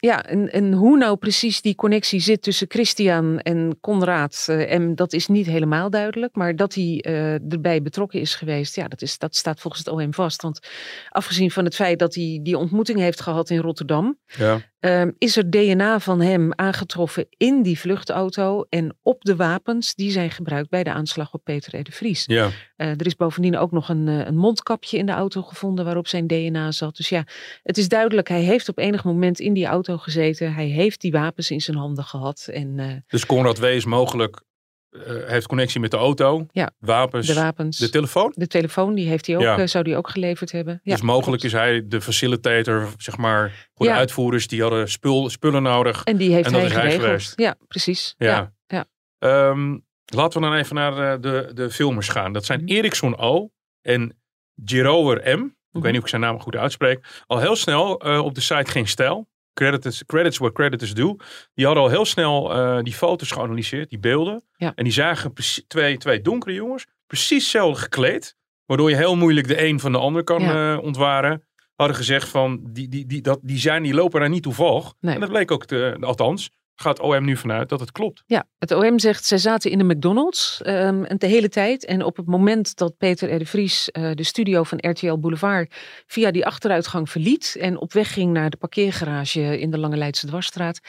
Ja, 0.01 0.25
en, 0.25 0.53
en 0.53 0.73
hoe 0.73 0.97
nou 0.97 1.17
precies 1.17 1.61
die 1.61 1.75
connectie 1.75 2.21
zit 2.21 2.43
tussen 2.43 2.67
Christian 2.71 3.39
en 3.39 3.79
Conrad 3.81 4.47
eh, 4.49 4.79
M, 4.79 4.95
dat 4.95 5.13
is 5.13 5.27
niet 5.27 5.47
helemaal 5.47 5.91
duidelijk. 5.91 6.35
Maar 6.35 6.57
dat 6.57 6.75
hij 6.75 6.99
eh, 7.01 7.53
erbij 7.53 7.83
betrokken 7.83 8.21
is 8.21 8.35
geweest, 8.35 8.77
ja, 8.77 8.89
dat, 8.89 9.03
is, 9.03 9.19
dat 9.19 9.37
staat 9.37 9.61
volgens 9.61 9.85
het 9.85 9.95
OM 9.95 10.15
vast. 10.15 10.43
Want 10.43 10.69
afgezien 11.09 11.51
van 11.51 11.65
het 11.65 11.75
feit 11.75 11.99
dat 11.99 12.15
hij 12.15 12.41
die 12.43 12.59
ontmoeting 12.59 12.99
heeft 12.99 13.21
gehad 13.21 13.51
in 13.51 13.59
Rotterdam, 13.59 14.19
Ja. 14.27 14.61
Ehm, 14.81 15.11
is 15.19 15.37
er 15.37 15.51
DNA 15.51 16.01
van 16.01 16.21
hem 16.21 16.53
aangetroffen 16.55 17.27
in 17.37 17.63
die 17.63 17.79
vluchtauto 17.79 18.67
en 18.69 18.97
op 19.03 19.25
de 19.25 19.37
wapens 19.37 19.95
die 19.95 20.11
zijn 20.11 20.31
gebruikt 20.31 20.71
bij 20.71 20.83
de 20.83 20.93
aanslag 20.93 21.35
op 21.35 21.45
Peter 21.45 21.81
R. 21.81 21.83
de 21.83 21.93
Vries. 21.93 22.25
Ja. 22.27 22.51
Eh, 22.77 22.89
er 22.89 23.07
is 23.07 23.17
bovendien 23.17 23.57
ook 23.57 23.73
nog 23.73 23.89
een, 23.89 24.09
eh, 24.09 24.27
een 24.27 24.37
mondkapje 24.37 24.99
in 24.99 25.07
de 25.07 25.13
auto 25.13 25.43
gevonden 25.43 25.85
waarop 25.85 26.09
zijn 26.09 26.27
DNA 26.27 26.73
zat. 26.73 26.97
Dus 26.97 27.09
ja, 27.09 27.25
het 27.63 27.79
is 27.79 27.89
duidelijk, 27.89 28.29
hij 28.29 28.43
heeft 28.43 28.69
op 28.69 28.79
enig 28.79 29.05
moment 29.05 29.41
in 29.41 29.53
die 29.53 29.67
auto 29.67 29.97
gezeten. 29.97 30.55
Hij 30.55 30.67
heeft 30.67 31.01
die 31.01 31.13
wapens 31.13 31.51
in 31.51 31.61
zijn 31.61 31.77
handen 31.77 32.05
gehad 32.05 32.49
en 32.53 32.79
eh, 32.79 32.87
Dus 33.07 33.27
Conrad 33.27 33.59
W. 33.59 33.65
is 33.65 33.85
mogelijk, 33.85 34.43
eh, 34.91 35.01
heeft 35.27 35.47
connectie 35.47 35.81
met 35.81 35.91
de 35.91 35.97
auto, 35.97 36.47
Ja. 36.53 36.71
wapens, 36.79 37.27
de 37.27 37.35
wapens. 37.35 37.79
de 37.79 37.89
telefoon. 37.91 38.33
de 38.37 38.47
telefoon, 38.47 38.95
die 38.95 39.09
heeft 39.09 39.27
hij 39.27 39.37
ook, 39.37 39.43
Ja. 39.43 39.59
eh, 39.59 39.67
zou 39.67 39.85
die 39.85 39.97
ook 39.97 40.11
geleverd 40.11 40.53
hebben. 40.53 40.81
Ja, 40.83 40.93
dus 40.93 41.03
mogelijk 41.03 41.41
klopt. 41.41 41.45
is 41.55 41.61
hij 41.61 41.89
de 41.89 42.01
facilitator, 42.01 42.89
zeg 42.99 43.17
maar, 43.17 43.69
voor 43.75 43.87
de 43.87 43.93
uitvoerders. 43.93 44.47
Die 44.47 44.61
hadden 44.63 44.89
spul, 44.91 45.31
spullen 45.31 45.63
nodig. 45.63 46.05
En 46.05 46.17
die 46.17 46.33
heeft 46.33 46.47
En 46.47 46.53
dat 46.53 46.73
hij 46.73 46.91
geweest. 46.93 47.33
Ja, 47.37 47.55
precies. 47.69 48.15
Ja. 48.19 48.53
Ja. 48.67 48.85
Ehm, 49.19 49.79
laten 50.05 50.41
we 50.41 50.47
dan 50.49 50.57
even 50.57 50.75
naar 50.75 51.13
eh, 51.13 51.21
de, 51.21 51.51
de 51.55 51.71
filmers 51.71 52.09
gaan. 52.09 52.33
Dat 52.33 52.45
zijn 52.45 52.61
Mhm. 52.65 52.73
Eriksson 52.73 53.19
O. 53.19 53.51
en 53.83 54.19
Girower 54.65 55.39
M. 55.39 55.43
Ik 55.45 55.77
Mhm. 55.77 55.83
weet 55.83 55.93
niet 55.93 55.97
of 55.97 56.03
ik 56.03 56.09
zijn 56.09 56.21
naam 56.21 56.41
goed 56.41 56.57
uitspreek. 56.57 57.23
Al 57.27 57.39
heel 57.39 57.57
snel 57.57 57.95
op 58.25 58.35
de 58.35 58.41
site 58.41 58.71
Geen 58.71 58.89
Stijl. 58.89 59.29
Credits, 59.61 60.05
credits 60.07 60.39
where 60.39 60.53
creditors 60.55 60.95
do. 60.95 61.17
Die 61.55 61.65
hadden 61.67 61.85
al 61.85 61.91
heel 61.91 62.05
snel 62.05 62.53
eh, 62.55 62.83
die 62.83 62.93
foto's 62.93 63.31
geanalyseerd, 63.31 63.91
die 63.91 63.99
beelden. 63.99 64.43
Ja. 64.57 64.73
En 64.75 64.85
die 64.85 64.93
zagen 64.93 65.33
twee, 65.67 65.97
twee 65.97 66.21
donkere 66.21 66.55
jongens, 66.55 66.87
precies 67.07 67.43
hetzelfde 67.43 67.81
gekleed. 67.81 68.37
Waardoor 68.67 68.91
je 68.91 68.97
heel 68.97 69.17
moeilijk 69.17 69.49
de 69.49 69.65
een 69.67 69.81
van 69.81 69.93
de 69.93 69.99
ander 69.99 70.25
kan 70.25 70.43
Ja. 70.43 70.73
eh, 70.77 70.83
ontwaren. 70.83 71.45
Hadden 71.75 71.97
gezegd 71.97 72.29
van, 72.29 72.61
die, 72.71 72.89
die, 72.89 73.07
die, 73.07 73.21
dat, 73.21 73.39
die, 73.43 73.59
zijn, 73.59 73.83
die 73.83 73.95
lopen 73.95 74.21
daar 74.21 74.29
niet 74.29 74.43
toevallig. 74.43 74.93
Nee. 75.01 75.15
En 75.15 75.21
dat 75.21 75.29
bleek 75.29 75.51
ook, 75.51 75.65
te, 75.67 75.97
althans, 76.01 76.51
gaat 76.81 77.01
OM 77.01 77.25
nu 77.25 77.37
vanuit 77.37 77.69
dat 77.69 77.81
het 77.81 77.93
klopt. 77.93 78.23
Ja, 78.27 78.45
het 78.59 78.73
OM 78.73 78.99
zegt 78.99 79.25
zij 79.25 79.39
zaten 79.39 79.71
in 79.71 79.79
de 79.79 79.85
McDonald's 79.85 80.63
ehm, 80.63 81.05
en 81.05 81.19
de 81.19 81.27
hele 81.27 81.49
tijd. 81.49 81.85
En 81.85 82.05
op 82.05 82.17
het 82.17 82.27
moment 82.27 82.77
dat 82.77 82.97
Peter 82.99 83.35
R. 83.35 83.39
de 83.39 83.47
Vries 83.47 83.91
eh, 83.91 84.11
de 84.15 84.23
studio 84.23 84.63
van 84.63 84.79
RTL 84.81 85.19
Boulevard 85.19 85.75
via 86.07 86.31
die 86.31 86.47
achteruitgang 86.47 87.11
verliet 87.11 87.57
en 87.61 87.79
op 87.79 87.93
weg 87.93 88.13
ging 88.13 88.33
naar 88.33 88.51
de 88.51 88.57
parkeergarage 88.57 89.61
in 89.61 89.71
de 89.71 89.79
Lange 89.79 89.97
Leidse 89.97 90.27
Dwarsstraat, 90.27 90.81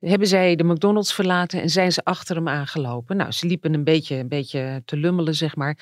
hebben 0.00 0.28
zij 0.28 0.56
de 0.56 0.64
McDonald's 0.64 1.14
verlaten 1.14 1.62
en 1.62 1.68
zijn 1.68 1.92
ze 1.92 2.00
achter 2.04 2.36
hem 2.36 2.48
aangelopen. 2.48 3.16
Nou, 3.16 3.32
ze 3.32 3.46
liepen 3.46 3.74
een 3.74 3.84
beetje, 3.84 4.16
een 4.16 4.28
beetje 4.28 4.82
te 4.84 4.96
lummelen, 4.96 5.34
zeg 5.34 5.56
maar. 5.56 5.78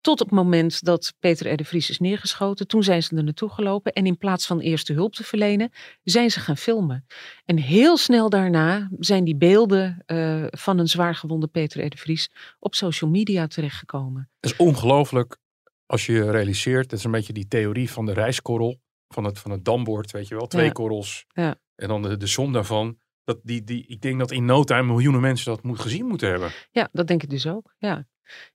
Tot 0.00 0.20
op 0.20 0.26
het 0.26 0.36
moment 0.36 0.84
dat 0.84 1.14
Peter 1.18 1.52
R. 1.52 1.56
de 1.56 1.64
Vries 1.64 1.90
is 1.90 1.98
neergeschoten. 1.98 2.66
Toen 2.66 2.82
zijn 2.82 3.02
ze 3.02 3.16
er 3.16 3.24
naartoe 3.24 3.50
gelopen. 3.50 3.92
En 3.92 4.06
in 4.06 4.16
plaats 4.18 4.46
van 4.46 4.60
eerste 4.60 4.92
hulp 4.92 5.14
te 5.14 5.24
verlenen, 5.24 5.70
zijn 6.02 6.30
ze 6.30 6.40
gaan 6.40 6.56
filmen. 6.56 7.06
En 7.44 7.56
heel 7.58 7.96
snel 7.96 8.28
daarna 8.28 8.90
zijn 8.98 9.24
die 9.24 9.36
beelden 9.36 10.02
eh, 10.06 10.44
van 10.50 10.78
een 10.78 10.88
zwaargewonde 10.88 11.46
Peter 11.46 11.84
R. 11.84 11.88
de 11.88 11.96
Vries 11.96 12.30
op 12.58 12.74
social 12.74 13.10
media 13.10 13.46
terechtgekomen. 13.46 14.30
Het 14.40 14.50
is 14.50 14.56
ongelooflijk 14.56 15.36
als 15.86 16.06
je 16.06 16.12
je 16.12 16.30
realiseert. 16.30 16.90
Dat 16.90 16.98
is 16.98 17.04
een 17.04 17.10
beetje 17.10 17.32
die 17.32 17.48
theorie 17.48 17.90
van 17.90 18.06
de 18.06 18.12
rijskorrel. 18.12 18.80
Van 19.08 19.24
het, 19.24 19.38
van 19.38 19.50
het 19.50 19.64
dambord, 19.64 20.10
weet 20.10 20.28
je 20.28 20.34
wel. 20.34 20.46
Twee 20.46 20.64
Ja. 20.64 20.72
korrels. 20.72 21.24
Ja. 21.28 21.60
En 21.74 21.88
dan 21.88 22.02
de, 22.02 22.16
de 22.16 22.26
som 22.26 22.52
daarvan. 22.52 22.98
Dat 23.24 23.38
die, 23.42 23.64
die, 23.64 23.86
ik 23.86 24.00
denk 24.00 24.18
dat 24.18 24.30
in 24.30 24.44
no 24.44 24.64
time 24.64 24.82
miljoenen 24.82 25.20
mensen 25.20 25.50
dat 25.52 25.62
moet 25.62 25.80
gezien 25.80 26.06
moeten 26.06 26.28
hebben. 26.28 26.50
Ja, 26.70 26.88
dat 26.92 27.06
denk 27.06 27.22
ik 27.22 27.30
dus 27.30 27.46
ook. 27.46 27.74
Ja. 27.78 28.06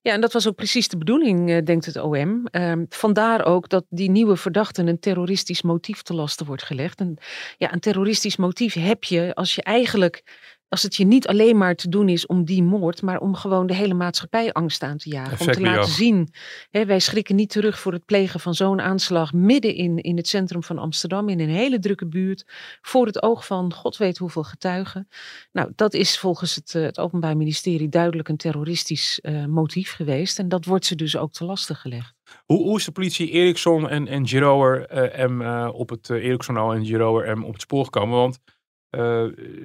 Ja, 0.02 0.14
en 0.14 0.22
dat 0.22 0.34
was 0.34 0.48
ook 0.48 0.56
precies 0.56 0.88
de 0.88 0.98
bedoeling, 0.98 1.50
eh, 1.50 1.64
denkt 1.64 1.86
het 1.86 1.98
OM. 1.98 2.48
Ehm, 2.48 2.86
vandaar 2.90 3.46
ook 3.46 3.70
dat 3.70 3.86
die 3.90 4.10
nieuwe 4.10 4.38
verdachten 4.38 4.88
een 4.88 5.00
terroristisch 5.00 5.62
motief 5.62 6.02
te 6.02 6.14
lasten 6.14 6.46
wordt 6.46 6.64
gelegd. 6.64 7.00
En 7.00 7.18
ja, 7.58 7.74
een 7.74 7.80
terroristisch 7.80 8.36
motief 8.36 8.74
heb 8.74 9.04
je 9.04 9.36
als 9.36 9.56
je 9.56 9.64
eigenlijk, 9.64 10.24
als 10.70 10.84
het 10.84 10.96
je 10.96 11.06
niet 11.06 11.28
alleen 11.28 11.58
maar 11.58 11.76
te 11.76 11.90
doen 11.90 12.10
is 12.10 12.26
om 12.26 12.46
die 12.46 12.64
moord, 12.64 13.02
maar 13.02 13.20
om 13.20 13.36
gewoon 13.36 13.68
de 13.68 13.76
hele 13.76 13.94
maatschappij 13.94 14.52
angst 14.52 14.84
aan 14.84 14.98
te 14.98 15.10
jagen. 15.10 15.48
om 15.48 15.54
te 15.54 15.62
laten 15.62 15.92
zien, 15.92 16.34
hè, 16.70 16.86
wij 16.86 17.00
schrikken 17.00 17.36
niet 17.36 17.50
terug 17.50 17.80
voor 17.80 17.94
het 17.94 18.06
plegen 18.06 18.40
van 18.40 18.54
zo'n 18.54 18.82
aanslag 18.82 19.34
midden 19.34 19.76
in, 19.76 19.98
in 19.98 20.18
het 20.18 20.28
centrum 20.28 20.64
van 20.64 20.78
Amsterdam, 20.78 21.30
in 21.30 21.40
een 21.40 21.50
hele 21.50 21.80
drukke 21.80 22.08
buurt, 22.08 22.46
voor 22.82 23.06
het 23.06 23.24
oog 23.24 23.46
van 23.46 23.74
god 23.74 23.98
weet 23.98 24.18
hoeveel 24.18 24.44
getuigen. 24.44 25.08
Nou, 25.52 25.72
dat 25.76 25.94
is 25.94 26.20
volgens 26.20 26.56
het, 26.56 26.76
eh, 26.76 26.82
het 26.82 27.00
Openbaar 27.00 27.38
Ministerie 27.38 27.90
duidelijk 27.90 28.30
een 28.30 28.38
terroristisch 28.38 29.20
eh, 29.20 29.46
motief 29.46 29.92
geweest. 29.92 30.40
En 30.40 30.50
dat 30.50 30.66
wordt 30.66 30.86
ze 30.86 30.96
dus 30.96 31.18
ook 31.18 31.32
te 31.32 31.46
lastig 31.46 31.82
gelegd. 31.82 32.14
Hoe, 32.46 32.64
hoe 32.64 32.78
is 32.78 32.86
de 32.86 32.92
politie 32.92 33.30
Eriksson 33.30 33.90
en, 33.90 34.08
en 34.08 34.28
Girower 34.28 34.86
eh, 34.86 35.28
M 35.28 35.42
op 35.68 35.90
het 35.90 36.10
Eriksson 36.10 36.74
en 36.74 36.86
Girower 36.86 37.38
M 37.38 37.44
op 37.44 37.54
het 37.54 37.62
spoor 37.62 37.84
gekomen? 37.84 38.18
Want 38.18 38.40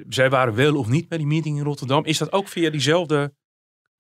zij 0.09 0.31
waren 0.31 0.55
wel 0.55 0.77
of 0.77 0.89
niet 0.89 1.09
bij 1.09 1.19
die 1.19 1.27
meeting 1.27 1.59
in 1.59 1.65
Rotterdam. 1.65 2.05
Is 2.05 2.19
dat 2.19 2.33
ook 2.33 2.49
via 2.49 2.71
diezelfde 2.71 3.35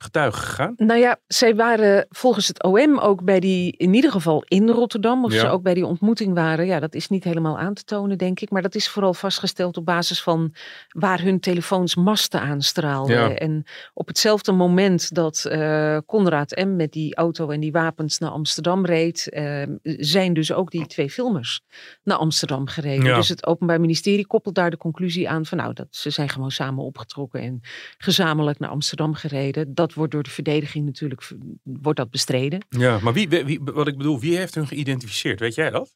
getuigen 0.02 0.42
gegaan? 0.42 0.74
Nou 0.76 1.00
ja, 1.00 1.16
zij 1.26 1.54
waren 1.54 2.06
volgens 2.08 2.46
het 2.46 2.62
OM 2.62 2.98
ook 2.98 3.24
bij 3.24 3.40
die, 3.40 3.74
in 3.76 3.94
ieder 3.94 4.10
geval 4.10 4.44
in 4.48 4.68
Rotterdam, 4.68 5.24
of 5.24 5.32
Ja. 5.32 5.40
ze 5.40 5.48
ook 5.48 5.62
bij 5.62 5.74
die 5.74 5.86
ontmoeting 5.86 6.34
waren. 6.34 6.66
Ja, 6.66 6.80
dat 6.80 6.94
is 6.94 7.08
niet 7.08 7.24
helemaal 7.24 7.58
aan 7.58 7.74
te 7.74 7.84
tonen, 7.84 8.18
denk 8.18 8.40
ik. 8.40 8.50
Maar 8.50 8.62
dat 8.62 8.74
is 8.74 8.88
vooral 8.88 9.14
vastgesteld 9.14 9.76
op 9.76 9.84
basis 9.84 10.22
van 10.22 10.54
waar 10.88 11.20
hun 11.20 11.40
telefoons 11.40 11.94
masten 11.94 12.40
aanstraalden. 12.40 13.16
Ja. 13.16 13.34
En 13.34 13.64
op 13.94 14.06
hetzelfde 14.08 14.52
moment 14.52 15.14
dat 15.14 15.44
eh 15.44 15.98
Conrad 16.06 16.50
M. 16.64 16.76
met 16.76 16.92
die 16.92 17.14
auto 17.14 17.50
en 17.50 17.60
die 17.60 17.72
wapens 17.72 18.18
naar 18.18 18.30
Amsterdam 18.30 18.84
reed, 18.86 19.28
eh, 19.28 19.62
zijn 19.82 20.32
dus 20.34 20.52
ook 20.52 20.70
die 20.70 20.86
twee 20.86 21.10
filmers 21.10 21.60
naar 22.02 22.16
Amsterdam 22.16 22.66
gereden. 22.66 23.04
Ja. 23.04 23.16
Dus 23.16 23.28
het 23.28 23.46
Openbaar 23.46 23.80
Ministerie 23.80 24.26
koppelt 24.26 24.54
daar 24.54 24.70
de 24.70 24.76
conclusie 24.76 25.28
aan 25.28 25.46
van 25.46 25.58
nou, 25.58 25.72
dat 25.72 25.86
ze 25.90 26.10
zijn 26.10 26.28
gewoon 26.28 26.50
samen 26.50 26.84
opgetrokken 26.84 27.40
en 27.40 27.60
gezamenlijk 27.98 28.58
naar 28.58 28.70
Amsterdam 28.70 29.14
gereden. 29.14 29.74
Dat 29.74 29.89
wordt 29.94 30.12
door 30.12 30.22
de 30.22 30.30
verdediging 30.30 30.84
natuurlijk 30.86 31.28
wordt 31.62 31.98
dat 31.98 32.10
bestreden. 32.10 32.66
Ja, 32.68 32.98
maar 32.98 33.12
wie, 33.12 33.28
wie, 33.28 33.60
wat 33.64 33.88
ik 33.88 33.96
bedoel, 33.96 34.20
wie 34.20 34.36
heeft 34.36 34.54
hun 34.54 34.66
geïdentificeerd? 34.66 35.40
Weet 35.40 35.54
jij 35.54 35.70
dat? 35.70 35.94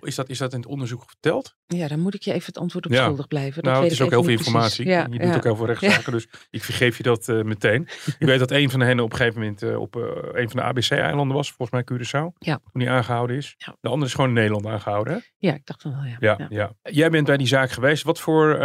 Is 0.00 0.14
dat, 0.14 0.28
is 0.28 0.38
dat 0.38 0.52
in 0.52 0.58
het 0.58 0.68
onderzoek 0.68 1.04
verteld? 1.06 1.56
Ja, 1.66 1.88
dan 1.88 2.00
moet 2.00 2.14
ik 2.14 2.22
je 2.22 2.32
even 2.32 2.46
het 2.46 2.58
antwoord 2.58 2.86
op 2.86 2.92
Ja. 2.92 3.02
schuldig 3.02 3.28
blijven. 3.28 3.54
Dat 3.54 3.64
nou, 3.64 3.76
weet 3.76 3.90
het 3.90 4.00
is 4.00 4.04
ook 4.04 4.10
heel 4.10 4.22
veel 4.22 4.32
informatie. 4.32 4.86
Ja, 4.86 5.06
je 5.10 5.18
ja. 5.18 5.24
doet 5.24 5.36
ook 5.36 5.44
heel 5.44 5.56
veel 5.56 5.66
rechtszaken, 5.66 6.12
dus 6.12 6.28
ik 6.50 6.64
vergeef 6.64 6.96
je 6.96 7.02
dat 7.02 7.28
eh, 7.28 7.42
meteen. 7.42 7.88
ik 8.18 8.26
weet 8.26 8.38
dat 8.38 8.50
een 8.50 8.70
van 8.70 8.80
hen 8.80 9.00
op 9.00 9.10
een 9.10 9.16
gegeven 9.16 9.40
moment 9.40 9.62
eh, 9.62 9.80
op 9.80 9.96
eh, 9.96 10.02
een 10.32 10.50
van 10.50 10.56
de 10.56 10.62
ABC-eilanden 10.62 11.36
was, 11.36 11.52
volgens 11.52 11.70
mij 11.70 11.98
Curaçao. 11.98 12.38
Ja. 12.38 12.60
Toen 12.72 12.82
hij 12.82 12.90
aangehouden 12.90 13.36
is. 13.36 13.54
De 13.80 13.88
andere 13.88 14.06
is 14.06 14.14
gewoon 14.14 14.28
in 14.28 14.34
Nederland 14.34 14.66
aangehouden. 14.66 15.12
Hè? 15.12 15.18
Ja, 15.38 15.54
ik 15.54 15.66
dacht 15.66 15.82
van 15.82 15.90
wel, 15.90 16.04
ja. 16.04 16.16
Ja, 16.18 16.46
ja. 16.48 16.72
Jij 16.82 17.10
bent 17.10 17.26
bij 17.26 17.36
die 17.36 17.46
zaak 17.46 17.70
geweest. 17.70 18.02
Wat 18.02 18.20
voor, 18.20 18.58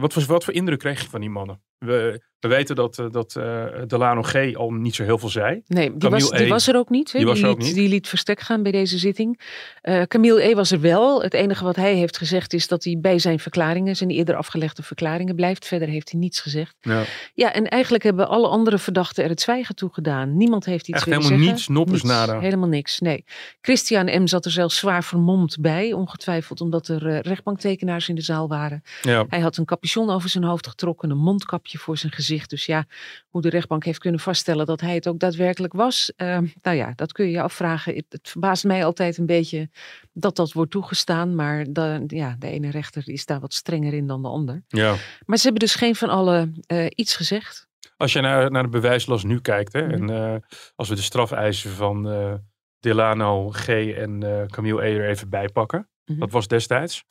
wat, 0.00 0.12
voor, 0.12 0.24
wat 0.24 0.44
voor 0.44 0.54
indruk 0.54 0.78
kreeg 0.78 1.02
je 1.02 1.08
van 1.08 1.20
die 1.20 1.30
mannen? 1.30 1.62
We, 1.78 2.22
we 2.44 2.50
weten 2.50 2.76
dat, 2.76 2.98
eh, 2.98 3.06
dat 3.10 3.36
eh, 3.36 3.64
Delano 3.86 4.22
G. 4.22 4.54
al 4.54 4.70
niet 4.70 4.94
zo 4.94 5.04
heel 5.04 5.18
veel 5.18 5.28
zei. 5.28 5.62
Nee, 5.66 5.90
die 5.90 5.98
Camille 5.98 6.20
was, 6.20 6.38
die 6.38 6.46
E. 6.46 6.48
was 6.48 6.68
er 6.68 6.76
ook 6.76 6.90
niet. 6.90 7.12
Die 7.12 7.26
was 7.26 7.44
ook 7.44 7.58
liet, 7.58 7.66
niet. 7.66 7.74
die 7.74 7.88
liet 7.88 8.08
verstek 8.08 8.40
gaan 8.40 8.62
bij 8.62 8.72
deze 8.72 8.98
zitting. 8.98 9.40
Eh 9.80 10.02
Camille 10.02 10.42
E. 10.42 10.54
was 10.54 10.70
er 10.70 10.80
wel. 10.80 11.22
Het 11.22 11.34
enige 11.34 11.64
wat 11.64 11.76
hij 11.76 11.94
heeft 11.94 12.18
gezegd 12.18 12.52
is 12.52 12.68
dat 12.68 12.84
hij 12.84 12.98
bij 13.00 13.18
zijn 13.18 13.38
verklaringen, 13.38 13.96
zijn 13.96 14.10
eerder 14.10 14.34
afgelegde 14.36 14.82
verklaringen 14.82 15.34
blijft. 15.34 15.66
Verder 15.66 15.88
heeft 15.88 16.10
hij 16.10 16.20
niets 16.20 16.40
gezegd. 16.40 16.76
Ja. 16.80 17.02
Ja, 17.34 17.52
en 17.52 17.68
eigenlijk 17.68 18.04
hebben 18.04 18.28
alle 18.28 18.48
andere 18.48 18.78
verdachten 18.78 19.24
er 19.24 19.30
het 19.30 19.40
zwijgen 19.40 19.74
toe 19.74 19.92
gedaan. 19.92 20.36
Niemand 20.36 20.64
heeft 20.64 20.88
iets 20.88 20.96
Echt 20.96 21.04
willen 21.04 21.22
helemaal 21.22 21.38
zeggen. 21.38 21.56
niets, 21.56 21.68
noppes 21.68 22.02
nada. 22.02 22.40
Helemaal 22.40 22.68
niks, 22.68 23.00
nee. 23.00 23.24
Christian 23.60 24.22
M. 24.22 24.26
zat 24.26 24.44
er 24.44 24.50
zelfs 24.50 24.76
zwaar 24.76 25.04
vermomd 25.04 25.56
bij, 25.60 25.92
ongetwijfeld 25.92 26.60
omdat 26.60 26.88
er 26.88 27.20
rechtbanktekenaars 27.20 28.08
in 28.08 28.14
de 28.14 28.22
zaal 28.22 28.48
waren. 28.48 28.82
Ja. 29.02 29.24
Hij 29.28 29.40
had 29.40 29.56
een 29.56 29.64
capuchon 29.64 30.10
over 30.10 30.28
zijn 30.28 30.44
hoofd 30.44 30.66
getrokken, 30.66 31.10
een 31.10 31.16
mondkapje 31.16 31.78
voor 31.78 31.96
zijn 31.96 32.12
gezicht. 32.12 32.32
Dus 32.48 32.66
ja, 32.66 32.84
hoe 33.28 33.42
de 33.42 33.48
rechtbank 33.48 33.84
heeft 33.84 33.98
kunnen 33.98 34.20
vaststellen 34.20 34.66
dat 34.66 34.80
hij 34.80 34.94
het 34.94 35.08
ook 35.08 35.18
daadwerkelijk 35.18 35.72
was. 35.72 36.12
eh, 36.16 36.38
nou 36.62 36.76
ja, 36.76 36.92
dat 36.96 37.12
kun 37.12 37.24
je 37.24 37.30
je 37.30 37.40
afvragen. 37.42 37.94
Het, 37.94 38.04
het 38.08 38.28
verbaast 38.28 38.64
mij 38.64 38.84
altijd 38.84 39.18
een 39.18 39.26
beetje 39.26 39.68
dat 40.12 40.36
dat 40.36 40.52
wordt 40.52 40.70
toegestaan. 40.70 41.34
Maar 41.34 41.64
de, 41.68 42.04
ja, 42.06 42.36
de 42.38 42.46
ene 42.48 42.70
rechter 42.70 43.08
is 43.08 43.26
daar 43.26 43.40
wat 43.40 43.54
strenger 43.54 43.92
in 43.94 44.06
dan 44.06 44.22
de 44.22 44.28
ander. 44.28 44.62
ja. 44.68 44.94
Maar 45.26 45.36
ze 45.36 45.42
hebben 45.42 45.60
dus 45.62 45.74
geen 45.74 45.94
van 45.96 46.08
allen 46.08 46.54
eh, 46.66 46.86
iets 46.88 47.16
gezegd. 47.16 47.68
Als 47.96 48.12
je 48.12 48.20
naar, 48.20 48.50
naar 48.50 48.62
de 48.62 48.68
bewijslast 48.68 49.24
nu 49.24 49.40
kijkt, 49.40 49.72
hè, 49.72 49.82
Mhm. 49.82 49.92
en 49.92 50.10
eh, 50.10 50.36
als 50.74 50.88
we 50.88 50.94
de 50.94 51.02
strafeisen 51.02 51.70
van 51.70 52.08
eh, 52.10 52.34
Delano 52.80 53.50
G. 53.50 53.68
en 53.68 54.20
Camille 54.50 54.82
E. 54.86 54.96
er 54.98 55.08
even 55.08 55.28
bij 55.28 55.48
pakken. 55.48 55.88
Mhm. 56.04 56.18
Dat 56.18 56.30
was 56.30 56.46
destijds 56.48 57.04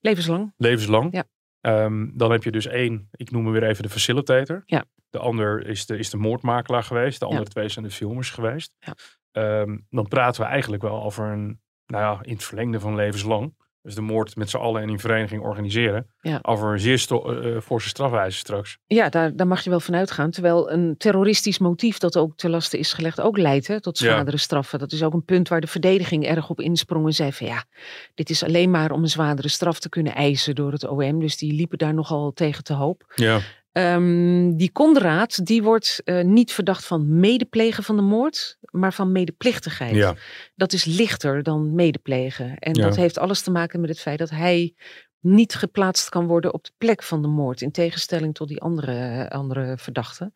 Levenslang. 0.00 0.52
levenslang. 0.56 1.12
Ja. 1.12 1.24
Ehm, 1.62 2.08
dan 2.14 2.30
heb 2.30 2.44
je 2.44 2.50
dus 2.50 2.66
één, 2.66 3.08
ik 3.12 3.30
noem 3.30 3.44
hem 3.44 3.52
weer 3.52 3.64
even 3.68 3.82
de 3.82 3.88
facilitator. 3.88 4.62
Ja. 4.66 4.84
De 5.10 5.18
ander 5.18 5.66
is 5.66 5.86
de, 5.86 5.96
is 5.98 6.10
de 6.10 6.16
moordmakelaar 6.16 6.82
geweest. 6.82 7.18
De 7.20 7.24
Ja. 7.26 7.30
andere 7.30 7.50
twee 7.50 7.68
zijn 7.68 7.84
de 7.84 7.90
filmers 7.90 8.30
geweest. 8.30 8.74
Ja. 8.78 8.94
Ehm, 9.32 9.78
dan 9.90 10.08
praten 10.08 10.42
we 10.42 10.46
eigenlijk 10.48 10.82
wel 10.82 11.02
over 11.02 11.24
een, 11.32 11.60
nou 11.86 12.02
ja, 12.16 12.22
in 12.22 12.32
het 12.32 12.44
verlengde 12.44 12.80
van 12.80 12.94
levenslang. 12.94 13.54
Dus 13.82 13.94
de 13.94 14.00
moord 14.00 14.36
met 14.36 14.50
z'n 14.50 14.56
allen 14.56 14.82
en 14.82 14.88
in 14.88 14.98
vereniging 14.98 15.42
organiseren. 15.42 16.06
Ja. 16.20 16.38
Over 16.42 16.72
een 16.72 16.80
zeer 16.80 17.06
eh, 17.10 17.60
forse 17.60 17.88
strafeisen 17.88 18.40
straks. 18.40 18.78
Ja, 18.86 19.08
daar, 19.08 19.36
daar 19.36 19.46
mag 19.46 19.64
je 19.64 19.70
wel 19.70 19.80
van 19.80 19.94
uitgaan. 19.94 20.30
Terwijl 20.30 20.70
een 20.72 20.94
terroristisch 20.98 21.58
motief 21.58 21.98
dat 21.98 22.16
ook 22.16 22.36
ter 22.36 22.50
laste 22.50 22.78
is 22.78 22.92
gelegd 22.92 23.20
ook 23.20 23.36
leidt 23.38 23.66
hè, 23.66 23.80
tot 23.80 23.98
Ja. 23.98 24.06
zwaardere 24.06 24.36
straffen. 24.36 24.78
Dat 24.78 24.92
is 24.92 25.02
ook 25.02 25.12
een 25.12 25.24
punt 25.24 25.48
waar 25.48 25.60
de 25.60 25.66
verdediging 25.66 26.26
erg 26.26 26.50
op 26.50 26.60
insprong 26.60 27.06
en 27.06 27.12
zei 27.12 27.32
van 27.32 27.46
ja, 27.46 27.64
dit 28.14 28.30
is 28.30 28.44
alleen 28.44 28.70
maar 28.70 28.90
om 28.90 29.02
een 29.02 29.08
zwaardere 29.08 29.48
straf 29.48 29.78
te 29.80 29.88
kunnen 29.88 30.14
eisen 30.14 30.54
door 30.54 30.72
het 30.72 30.86
OM. 30.88 31.20
Dus 31.20 31.36
die 31.36 31.52
liepen 31.52 31.78
daar 31.78 31.94
nogal 31.94 32.32
tegen 32.32 32.64
te 32.64 32.72
hoop. 32.74 33.12
Ja. 33.14 33.40
Ehm, 33.72 34.56
die 34.56 34.70
Kondraat, 34.72 35.46
die 35.46 35.62
wordt 35.62 36.00
eh, 36.04 36.24
niet 36.24 36.52
verdacht 36.52 36.84
van 36.84 37.18
medeplegen 37.20 37.84
van 37.84 37.96
de 37.96 38.02
moord, 38.02 38.58
maar 38.70 38.92
van 38.92 39.12
medeplichtigheid. 39.12 39.94
Ja. 39.94 40.14
Dat 40.54 40.72
is 40.72 40.84
lichter 40.84 41.42
dan 41.42 41.74
medeplegen. 41.74 42.58
En 42.58 42.74
Ja. 42.74 42.82
dat 42.82 42.96
heeft 42.96 43.18
alles 43.18 43.42
te 43.42 43.50
maken 43.50 43.80
met 43.80 43.90
het 43.90 44.00
feit 44.00 44.18
dat 44.18 44.30
hij 44.30 44.74
niet 45.20 45.54
geplaatst 45.54 46.08
kan 46.08 46.26
worden 46.26 46.54
op 46.54 46.64
de 46.64 46.72
plek 46.78 47.02
van 47.02 47.22
de 47.22 47.28
moord. 47.28 47.60
In 47.60 47.70
tegenstelling 47.70 48.34
tot 48.34 48.48
die 48.48 48.60
andere, 48.60 49.30
andere 49.30 49.74
verdachten. 49.78 50.34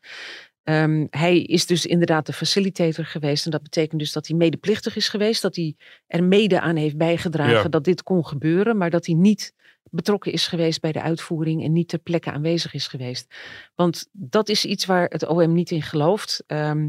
Ehm, 0.63 1.07
hij 1.11 1.43
is 1.43 1.67
dus 1.67 1.87
inderdaad 1.87 2.27
de 2.27 2.33
facilitator 2.33 3.05
geweest. 3.05 3.45
En 3.45 3.51
dat 3.51 3.63
betekent 3.63 4.01
dus 4.01 4.13
dat 4.13 4.27
hij 4.27 4.37
medeplichtig 4.37 4.97
is 4.97 5.09
geweest. 5.09 5.43
Dat 5.43 5.57
hij 5.57 5.77
er 6.07 6.25
mede 6.25 6.61
aan 6.61 6.77
heeft 6.77 6.97
bijgedragen 6.97 7.55
Ja. 7.55 7.69
dat 7.69 7.85
dit 7.85 8.03
kon 8.03 8.27
gebeuren. 8.27 8.77
Maar 8.77 8.91
dat 8.91 9.07
hij 9.07 9.15
niet 9.15 9.55
betrokken 9.91 10.33
is 10.33 10.47
geweest 10.47 10.81
bij 10.81 10.93
de 10.93 11.03
uitvoering. 11.03 11.65
En 11.65 11.73
niet 11.73 11.89
ter 11.89 11.99
plekke 11.99 12.33
aanwezig 12.33 12.75
is 12.75 12.87
geweest. 12.87 13.35
Want 13.75 14.09
dat 14.13 14.49
is 14.49 14.65
iets 14.65 14.85
waar 14.87 15.09
het 15.09 15.27
OM 15.27 15.53
niet 15.53 15.71
in 15.71 15.83
gelooft. 15.83 16.45
Ehm, 16.47 16.89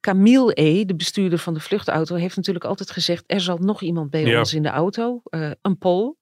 Camille 0.00 0.60
E., 0.60 0.84
de 0.84 0.94
bestuurder 0.96 1.38
van 1.38 1.54
de 1.54 1.60
vluchtauto, 1.60 2.14
heeft 2.14 2.36
natuurlijk 2.36 2.64
altijd 2.64 2.90
gezegd: 2.90 3.24
er 3.26 3.40
zal 3.40 3.58
nog 3.58 3.82
iemand 3.82 4.10
bij 4.10 4.24
Ja. 4.24 4.38
ons 4.38 4.54
in 4.54 4.62
de 4.62 4.68
auto, 4.68 5.20
eh, 5.24 5.50
een 5.62 5.78
Pool. 5.78 6.18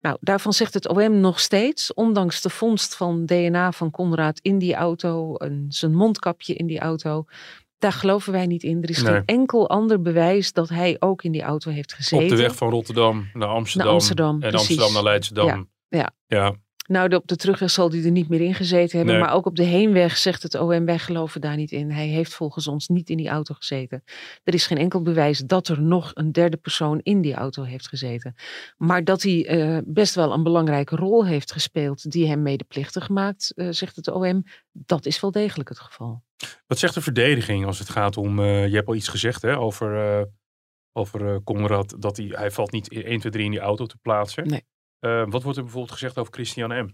Nou, 0.00 0.16
daarvan 0.20 0.52
zegt 0.52 0.74
het 0.74 0.88
OM 0.88 1.20
nog 1.20 1.40
steeds, 1.40 1.94
ondanks 1.94 2.40
de 2.40 2.50
vondst 2.50 2.96
van 2.96 3.26
DNA 3.26 3.72
van 3.72 3.90
Conrad 3.90 4.38
in 4.42 4.58
die 4.58 4.74
auto, 4.74 5.36
en 5.36 5.66
zijn 5.68 5.94
mondkapje 5.94 6.54
in 6.54 6.66
die 6.66 6.78
auto. 6.78 7.24
Daar 7.78 7.92
geloven 7.92 8.32
wij 8.32 8.46
niet 8.46 8.62
in. 8.62 8.82
Er 8.82 8.90
is 8.90 9.02
Nee. 9.02 9.12
geen 9.12 9.22
enkel 9.24 9.68
ander 9.68 10.02
bewijs 10.02 10.52
dat 10.52 10.68
hij 10.68 10.96
ook 10.98 11.22
in 11.22 11.32
die 11.32 11.42
auto 11.42 11.70
heeft 11.70 11.92
gezeten. 11.94 12.24
Op 12.24 12.36
de 12.36 12.42
weg 12.42 12.54
van 12.56 12.70
Rotterdam 12.70 13.28
naar 13.32 13.48
Amsterdam. 13.48 13.86
Naar 13.86 13.94
Amsterdam, 13.96 14.34
en 14.34 14.40
precies. 14.40 14.58
Amsterdam 14.58 14.92
naar 14.92 15.02
Leidschendam. 15.02 15.46
Ja, 15.46 15.64
ja. 15.88 16.10
ja. 16.26 16.54
Nou, 16.86 17.14
op 17.14 17.26
de 17.26 17.36
terugweg 17.36 17.70
zal 17.70 17.90
hij 17.90 18.04
er 18.04 18.10
niet 18.10 18.28
meer 18.28 18.40
in 18.40 18.54
gezeten 18.54 18.96
hebben. 18.96 19.14
Nee. 19.14 19.24
Maar 19.24 19.34
ook 19.34 19.46
op 19.46 19.56
de 19.56 19.62
heenweg 19.62 20.16
zegt 20.16 20.42
het 20.42 20.54
OM, 20.54 20.84
wij 20.84 20.98
geloven 20.98 21.40
daar 21.40 21.56
niet 21.56 21.70
in. 21.70 21.90
Hij 21.90 22.06
heeft 22.06 22.34
volgens 22.34 22.66
ons 22.66 22.88
niet 22.88 23.10
in 23.10 23.16
die 23.16 23.28
auto 23.28 23.54
gezeten. 23.54 24.04
Er 24.44 24.54
is 24.54 24.66
geen 24.66 24.78
enkel 24.78 25.02
bewijs 25.02 25.38
dat 25.38 25.68
er 25.68 25.82
nog 25.82 26.10
een 26.14 26.32
derde 26.32 26.56
persoon 26.56 27.00
in 27.02 27.20
die 27.20 27.34
auto 27.34 27.62
heeft 27.62 27.88
gezeten. 27.88 28.34
Maar 28.76 29.04
dat 29.04 29.22
hij 29.22 29.46
eh, 29.46 29.78
best 29.84 30.14
wel 30.14 30.32
een 30.32 30.42
belangrijke 30.42 30.96
rol 30.96 31.26
heeft 31.26 31.52
gespeeld 31.52 32.10
die 32.10 32.28
hem 32.28 32.42
medeplichtig 32.42 33.08
maakt, 33.08 33.52
eh, 33.54 33.68
zegt 33.70 33.96
het 33.96 34.10
OM. 34.10 34.44
Dat 34.72 35.06
is 35.06 35.20
wel 35.20 35.30
degelijk 35.30 35.68
het 35.68 35.80
geval. 35.80 36.22
Wat 36.66 36.78
zegt 36.78 36.94
de 36.94 37.02
verdediging 37.02 37.66
als 37.66 37.78
het 37.78 37.88
gaat 37.88 38.16
om, 38.16 38.38
eh, 38.38 38.66
je 38.68 38.74
hebt 38.74 38.88
al 38.88 38.94
iets 38.94 39.08
gezegd 39.08 39.42
hè, 39.42 39.58
over, 39.58 40.26
over 40.92 41.42
Conrad, 41.42 41.96
dat 41.98 42.16
hij, 42.16 42.26
hij 42.30 42.50
valt 42.50 42.72
niet 42.72 42.88
1, 42.92 43.18
2, 43.18 43.32
3 43.32 43.44
in 43.44 43.50
die 43.50 43.60
auto 43.60 43.86
te 43.86 43.96
plaatsen. 44.02 44.48
Nee. 44.48 44.64
Eh, 45.04 45.24
wat 45.28 45.42
wordt 45.42 45.58
er 45.58 45.64
bijvoorbeeld 45.64 45.92
gezegd 45.92 46.18
over 46.18 46.32
Christian 46.32 46.84
M? 46.84 46.90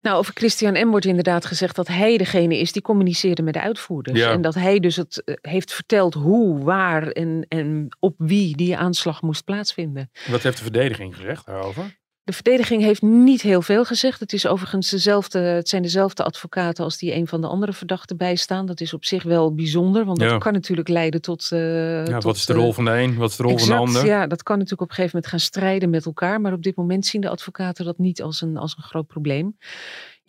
Nou, 0.00 0.16
over 0.18 0.34
Christian 0.34 0.88
M. 0.88 0.90
wordt 0.90 1.06
inderdaad 1.06 1.46
gezegd 1.46 1.76
dat 1.76 1.88
hij 1.88 2.16
degene 2.16 2.58
is 2.58 2.72
die 2.72 2.82
communiceerde 2.82 3.42
met 3.42 3.54
de 3.54 3.60
uitvoerders. 3.60 4.18
Ja. 4.18 4.32
En 4.32 4.40
dat 4.40 4.54
hij 4.54 4.80
dus 4.80 4.96
het 4.96 5.22
eh, 5.24 5.34
heeft 5.40 5.72
verteld 5.72 6.14
hoe, 6.14 6.64
waar 6.64 7.08
en, 7.08 7.44
en 7.48 7.88
op 8.00 8.14
wie 8.18 8.56
die 8.56 8.76
aanslag 8.76 9.22
moest 9.22 9.44
plaatsvinden. 9.44 10.10
Wat 10.26 10.42
heeft 10.42 10.56
de 10.56 10.62
verdediging 10.62 11.16
gezegd 11.16 11.46
daarover? 11.46 11.98
De 12.28 12.34
verdediging 12.34 12.82
heeft 12.82 13.02
niet 13.02 13.42
heel 13.42 13.62
veel 13.62 13.84
gezegd. 13.84 14.20
Het, 14.20 14.32
is 14.32 14.46
overigens 14.46 14.90
dezelfde, 14.90 15.38
het 15.38 15.68
zijn 15.68 15.82
dezelfde 15.82 16.24
advocaten 16.24 16.84
als 16.84 16.98
die 16.98 17.14
een 17.14 17.26
van 17.26 17.40
de 17.40 17.46
andere 17.46 17.72
verdachten 17.72 18.16
bijstaan. 18.16 18.66
Dat 18.66 18.80
is 18.80 18.94
op 18.94 19.04
zich 19.04 19.22
wel 19.22 19.54
bijzonder, 19.54 20.04
want 20.04 20.18
dat 20.18 20.38
kan 20.38 20.52
natuurlijk 20.52 20.88
leiden 20.88 21.22
tot... 21.22 21.52
eh, 21.52 22.06
Ja, 22.06 22.14
tot, 22.14 22.22
wat 22.22 22.36
is 22.36 22.46
de 22.46 22.52
eh, 22.52 22.58
rol 22.58 22.72
van 22.72 22.84
de 22.84 22.90
een, 22.90 23.16
wat 23.16 23.30
is 23.30 23.36
de 23.36 23.42
rol 23.42 23.58
van 23.58 23.68
de 23.68 23.74
ander? 23.74 24.06
ja, 24.06 24.26
dat 24.26 24.42
kan 24.42 24.54
natuurlijk 24.54 24.82
op 24.82 24.88
een 24.88 24.94
gegeven 24.94 25.16
moment 25.16 25.32
gaan 25.32 25.48
strijden 25.48 25.90
met 25.90 26.06
elkaar. 26.06 26.40
Maar 26.40 26.52
op 26.52 26.62
dit 26.62 26.76
moment 26.76 27.06
zien 27.06 27.20
de 27.20 27.28
advocaten 27.28 27.84
dat 27.84 27.98
niet 27.98 28.22
als 28.22 28.40
een, 28.40 28.56
als 28.56 28.74
een 28.76 28.82
groot 28.82 29.06
probleem. 29.06 29.56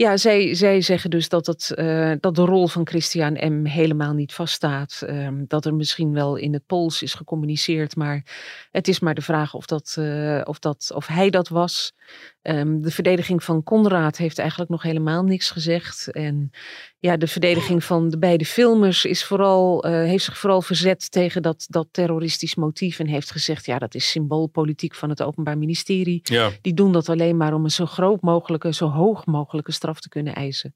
Ja, 0.02 0.18
zij, 0.18 0.56
zij 0.56 0.82
zeggen 0.82 1.10
dus 1.10 1.30
dat, 1.30 1.46
het, 1.46 1.72
eh, 1.72 2.12
dat 2.20 2.36
de 2.36 2.46
rol 2.46 2.68
van 2.68 2.88
Christian 2.88 3.34
M. 3.34 3.66
helemaal 3.66 4.14
niet 4.14 4.34
vaststaat. 4.34 5.02
Ehm, 5.06 5.44
dat 5.48 5.66
er 5.66 5.74
misschien 5.74 6.14
wel 6.14 6.36
in 6.36 6.54
het 6.54 6.66
Pools 6.66 7.02
is 7.02 7.14
gecommuniceerd. 7.14 7.96
Maar 7.96 8.24
het 8.72 8.88
is 8.88 9.00
maar 9.00 9.16
de 9.16 9.22
vraag 9.22 9.54
of, 9.54 9.66
dat, 9.66 9.96
eh, 10.00 10.42
of, 10.44 10.60
dat, 10.60 10.92
of 10.94 11.08
hij 11.08 11.30
dat 11.30 11.48
was. 11.48 11.94
Ehm, 12.42 12.82
de 12.82 12.92
verdediging 12.92 13.44
van 13.44 13.64
Conrad 13.64 14.18
heeft 14.18 14.40
eigenlijk 14.40 14.70
nog 14.70 14.82
helemaal 14.82 15.24
niks 15.24 15.52
gezegd. 15.52 16.12
En 16.12 16.52
ja, 17.00 17.18
de 17.18 17.28
verdediging 17.28 17.84
van 17.84 18.10
de 18.10 18.18
beide 18.18 18.46
filmers 18.46 19.06
is 19.06 19.24
vooral, 19.24 19.84
eh, 19.84 19.92
heeft 19.92 20.24
zich 20.24 20.38
vooral 20.38 20.62
verzet 20.62 21.12
tegen 21.12 21.42
dat, 21.42 21.66
dat 21.70 21.88
terroristisch 21.92 22.56
motief. 22.56 23.00
En 23.00 23.08
heeft 23.08 23.32
gezegd, 23.32 23.66
ja, 23.66 23.78
dat 23.80 23.96
is 23.96 24.10
symboolpolitiek 24.10 24.96
van 24.96 25.10
het 25.10 25.22
Openbaar 25.22 25.58
Ministerie. 25.58 26.20
Ja, 26.24 26.52
Die 26.62 26.74
doen 26.74 26.92
dat 26.92 27.10
alleen 27.10 27.38
maar 27.38 27.54
om 27.54 27.64
een 27.64 27.72
zo 27.72 27.86
groot 27.86 28.22
mogelijke, 28.22 28.74
zo 28.74 28.90
hoog 28.90 29.26
mogelijke 29.26 29.72
straf 29.72 29.88
te 29.97 30.10
kunnen 30.10 30.36
eisen. 30.36 30.75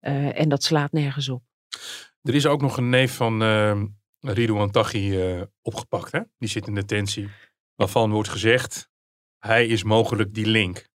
Eh, 0.00 0.38
en 0.38 0.48
dat 0.48 0.62
slaat 0.62 0.92
nergens 0.92 1.28
op. 1.28 1.42
er 2.22 2.34
is 2.34 2.46
ook 2.46 2.60
nog 2.60 2.76
een 2.76 2.88
neef 2.88 3.14
van 3.14 3.42
uh, 3.42 3.82
Ridouan 4.20 4.70
Taghi 4.70 5.20
eh, 5.20 5.42
opgepakt. 5.62 6.12
Hè? 6.12 6.20
Die 6.38 6.48
zit 6.48 6.66
in 6.66 6.74
detentie. 6.74 7.28
Waarvan 7.74 8.10
wordt 8.10 8.28
gezegd, 8.28 8.90
hij 9.38 9.66
is 9.66 9.82
mogelijk 9.82 10.34
die 10.34 10.46
link. 10.46 10.88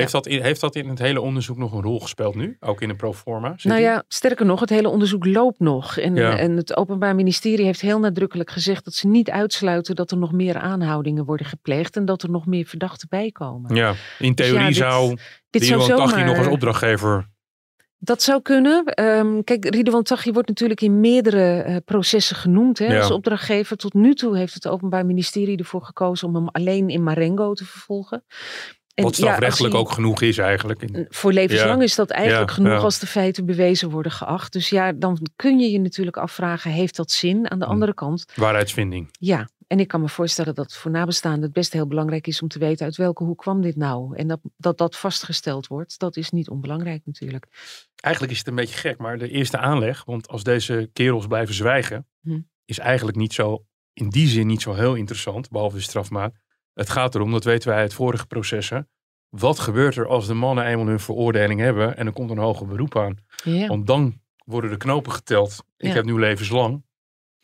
Heeft, 0.00 0.12
dat 0.12 0.26
in, 0.26 0.42
heeft 0.42 0.60
dat 0.60 0.74
in 0.76 0.88
het 0.88 0.98
hele 0.98 1.20
onderzoek 1.20 1.56
nog 1.56 1.72
een 1.72 1.82
rol 1.82 2.00
gespeeld 2.00 2.34
nu? 2.34 2.56
Ook 2.60 2.80
in 2.82 2.88
de 2.88 2.94
proforma? 2.96 3.54
Nou 3.62 3.80
ja, 3.80 4.04
sterker 4.08 4.46
nog, 4.46 4.60
het 4.60 4.70
hele 4.70 4.88
onderzoek 4.88 5.26
loopt 5.26 5.58
nog. 5.58 5.96
En, 5.98 6.14
Ja. 6.14 6.36
en 6.38 6.56
het 6.56 6.76
Openbaar 6.76 7.14
Ministerie 7.14 7.64
heeft 7.64 7.80
heel 7.80 7.98
nadrukkelijk 7.98 8.50
gezegd 8.50 8.84
dat 8.84 8.94
ze 8.94 9.06
niet 9.06 9.30
uitsluiten 9.30 9.94
dat 9.94 10.10
er 10.10 10.16
nog 10.18 10.32
meer 10.32 10.58
aanhoudingen 10.58 11.24
worden 11.24 11.46
gepleegd 11.46 11.96
en 11.96 12.04
dat 12.04 12.22
er 12.22 12.30
nog 12.30 12.46
meer 12.46 12.64
verdachten 12.66 13.08
bij 13.08 13.30
komen. 13.30 13.74
Ja, 13.74 13.94
in 14.18 14.34
theorie 14.34 14.66
dit- 14.66 14.76
zou 14.76 15.16
Dit 15.50 15.64
zou 15.64 15.86
Taghi 15.86 16.08
zomaar... 16.10 16.24
nog 16.24 16.38
als 16.38 16.46
opdrachtgever 16.46 17.28
Dat 17.98 18.22
zou 18.22 18.42
kunnen. 18.42 18.84
Ehm, 18.84 19.42
kijk, 19.44 19.74
Ridwan 19.74 20.02
Taghi 20.02 20.32
wordt 20.32 20.48
natuurlijk 20.48 20.80
in 20.80 21.00
meerdere 21.00 21.64
uh, 21.68 21.76
processen 21.84 22.36
genoemd 22.36 22.78
hè, 22.78 22.86
Ja. 22.86 22.98
als 23.00 23.10
opdrachtgever. 23.10 23.76
Tot 23.76 23.94
nu 23.94 24.14
toe 24.14 24.36
heeft 24.36 24.54
het 24.54 24.68
Openbaar 24.68 25.06
Ministerie 25.06 25.58
ervoor 25.58 25.82
gekozen 25.82 26.28
om 26.28 26.34
hem 26.34 26.48
alleen 26.48 26.88
in 26.88 27.02
Marengo 27.02 27.52
te 27.54 27.64
vervolgen. 27.64 28.24
Wat 29.02 29.16
ja, 29.16 29.22
strafrechtelijk 29.22 29.74
ook 29.74 29.90
genoeg 29.90 30.22
is 30.22 30.38
eigenlijk. 30.38 31.06
Voor 31.08 31.32
levenslang 31.32 31.78
Ja. 31.78 31.82
is 31.84 31.94
dat 31.94 32.10
eigenlijk 32.10 32.48
Ja, 32.50 32.54
genoeg 32.54 32.82
als 32.82 32.98
de 32.98 33.06
feiten 33.06 33.46
bewezen 33.46 33.90
worden 33.90 34.12
geacht. 34.12 34.52
Dus 34.52 34.68
ja, 34.68 34.92
dan 34.92 35.18
kun 35.36 35.58
je 35.58 35.70
je 35.70 35.80
natuurlijk 35.80 36.16
afvragen, 36.16 36.70
heeft 36.70 36.96
dat 36.96 37.10
zin? 37.10 37.50
Aan 37.50 37.58
de 37.58 37.64
Hm. 37.64 37.70
andere 37.70 37.94
kant, 37.94 38.24
Waarheidsvinding. 38.34 39.08
ja. 39.20 39.48
En 39.66 39.80
ik 39.80 39.88
kan 39.88 40.00
me 40.00 40.08
voorstellen 40.08 40.54
dat 40.54 40.74
voor 40.76 40.90
nabestaanden 40.90 41.42
het 41.42 41.52
best 41.52 41.72
heel 41.72 41.86
belangrijk 41.86 42.26
is 42.26 42.42
om 42.42 42.48
te 42.48 42.58
weten 42.58 42.84
uit 42.86 42.96
welke 42.96 43.24
hoek 43.24 43.38
kwam 43.38 43.60
dit 43.62 43.76
nou. 43.76 44.16
En 44.16 44.28
dat 44.28 44.40
dat, 44.56 44.78
dat 44.78 44.96
vastgesteld 44.96 45.66
wordt, 45.66 45.98
dat 45.98 46.16
is 46.16 46.30
niet 46.30 46.48
onbelangrijk 46.48 47.02
natuurlijk. 47.04 47.46
Eigenlijk 47.96 48.32
is 48.34 48.38
het 48.38 48.48
een 48.48 48.54
beetje 48.54 48.76
gek, 48.76 48.98
maar 48.98 49.18
de 49.18 49.28
eerste 49.28 49.58
aanleg, 49.58 50.04
want 50.04 50.28
als 50.28 50.42
deze 50.42 50.90
kerels 50.92 51.26
blijven 51.26 51.54
zwijgen, 51.54 52.06
Hm. 52.22 52.38
is 52.64 52.78
eigenlijk 52.78 53.16
niet 53.16 53.32
zo, 53.32 53.64
in 53.92 54.08
die 54.08 54.28
zin 54.28 54.46
niet 54.46 54.62
zo 54.62 54.72
heel 54.74 54.94
interessant, 54.94 55.50
behalve 55.50 55.76
de 55.76 55.82
strafmaat. 55.82 56.34
Het 56.78 56.90
gaat 56.90 57.14
erom, 57.14 57.30
dat 57.32 57.44
weten 57.44 57.68
wij 57.68 57.78
uit 57.78 57.94
vorige 57.94 58.26
processen, 58.26 58.88
wat 59.28 59.58
gebeurt 59.58 59.96
er 59.96 60.06
als 60.06 60.26
de 60.26 60.34
mannen 60.34 60.64
eenmaal 60.66 60.86
hun 60.86 61.00
veroordeling 61.00 61.60
hebben 61.60 61.96
en 61.96 62.06
er 62.06 62.12
komt 62.12 62.30
een 62.30 62.38
hoger 62.38 62.66
beroep 62.66 62.96
aan? 62.96 63.16
Ja. 63.44 63.66
Want 63.66 63.86
dan 63.86 64.20
worden 64.44 64.70
de 64.70 64.76
knopen 64.76 65.12
geteld. 65.12 65.64
Ik 65.76 65.88
Ja. 65.88 65.94
heb 65.94 66.04
nu 66.04 66.18
levenslang. 66.18 66.86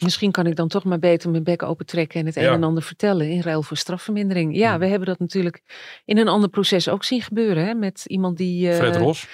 Misschien 0.05 0.31
kan 0.31 0.47
ik 0.47 0.57
dan 0.57 0.69
toch 0.69 0.85
maar 0.85 0.99
beter 0.99 1.31
mijn 1.31 1.43
bek 1.45 1.63
open 1.63 1.87
trekken 1.87 2.21
en 2.21 2.27
het 2.27 2.37
een 2.37 2.43
Ja. 2.43 2.53
en 2.53 2.63
ander 2.63 2.83
vertellen 2.83 3.29
in 3.31 3.41
ruil 3.41 3.63
voor 3.63 3.77
strafvermindering. 3.77 4.57
Ja, 4.57 4.71
Hmm. 4.71 4.79
we 4.79 4.87
hebben 4.87 5.09
dat 5.09 5.19
natuurlijk 5.19 5.63
in 6.05 6.19
een 6.19 6.29
ander 6.29 6.49
proces 6.49 6.89
ook 6.89 7.05
zien 7.05 7.23
gebeuren. 7.23 7.65
Hè, 7.67 7.75
met 7.75 8.05
iemand 8.07 8.37
die. 8.37 8.71
eh, 8.71 8.77
Fred 8.77 8.97
Ros. 8.97 9.27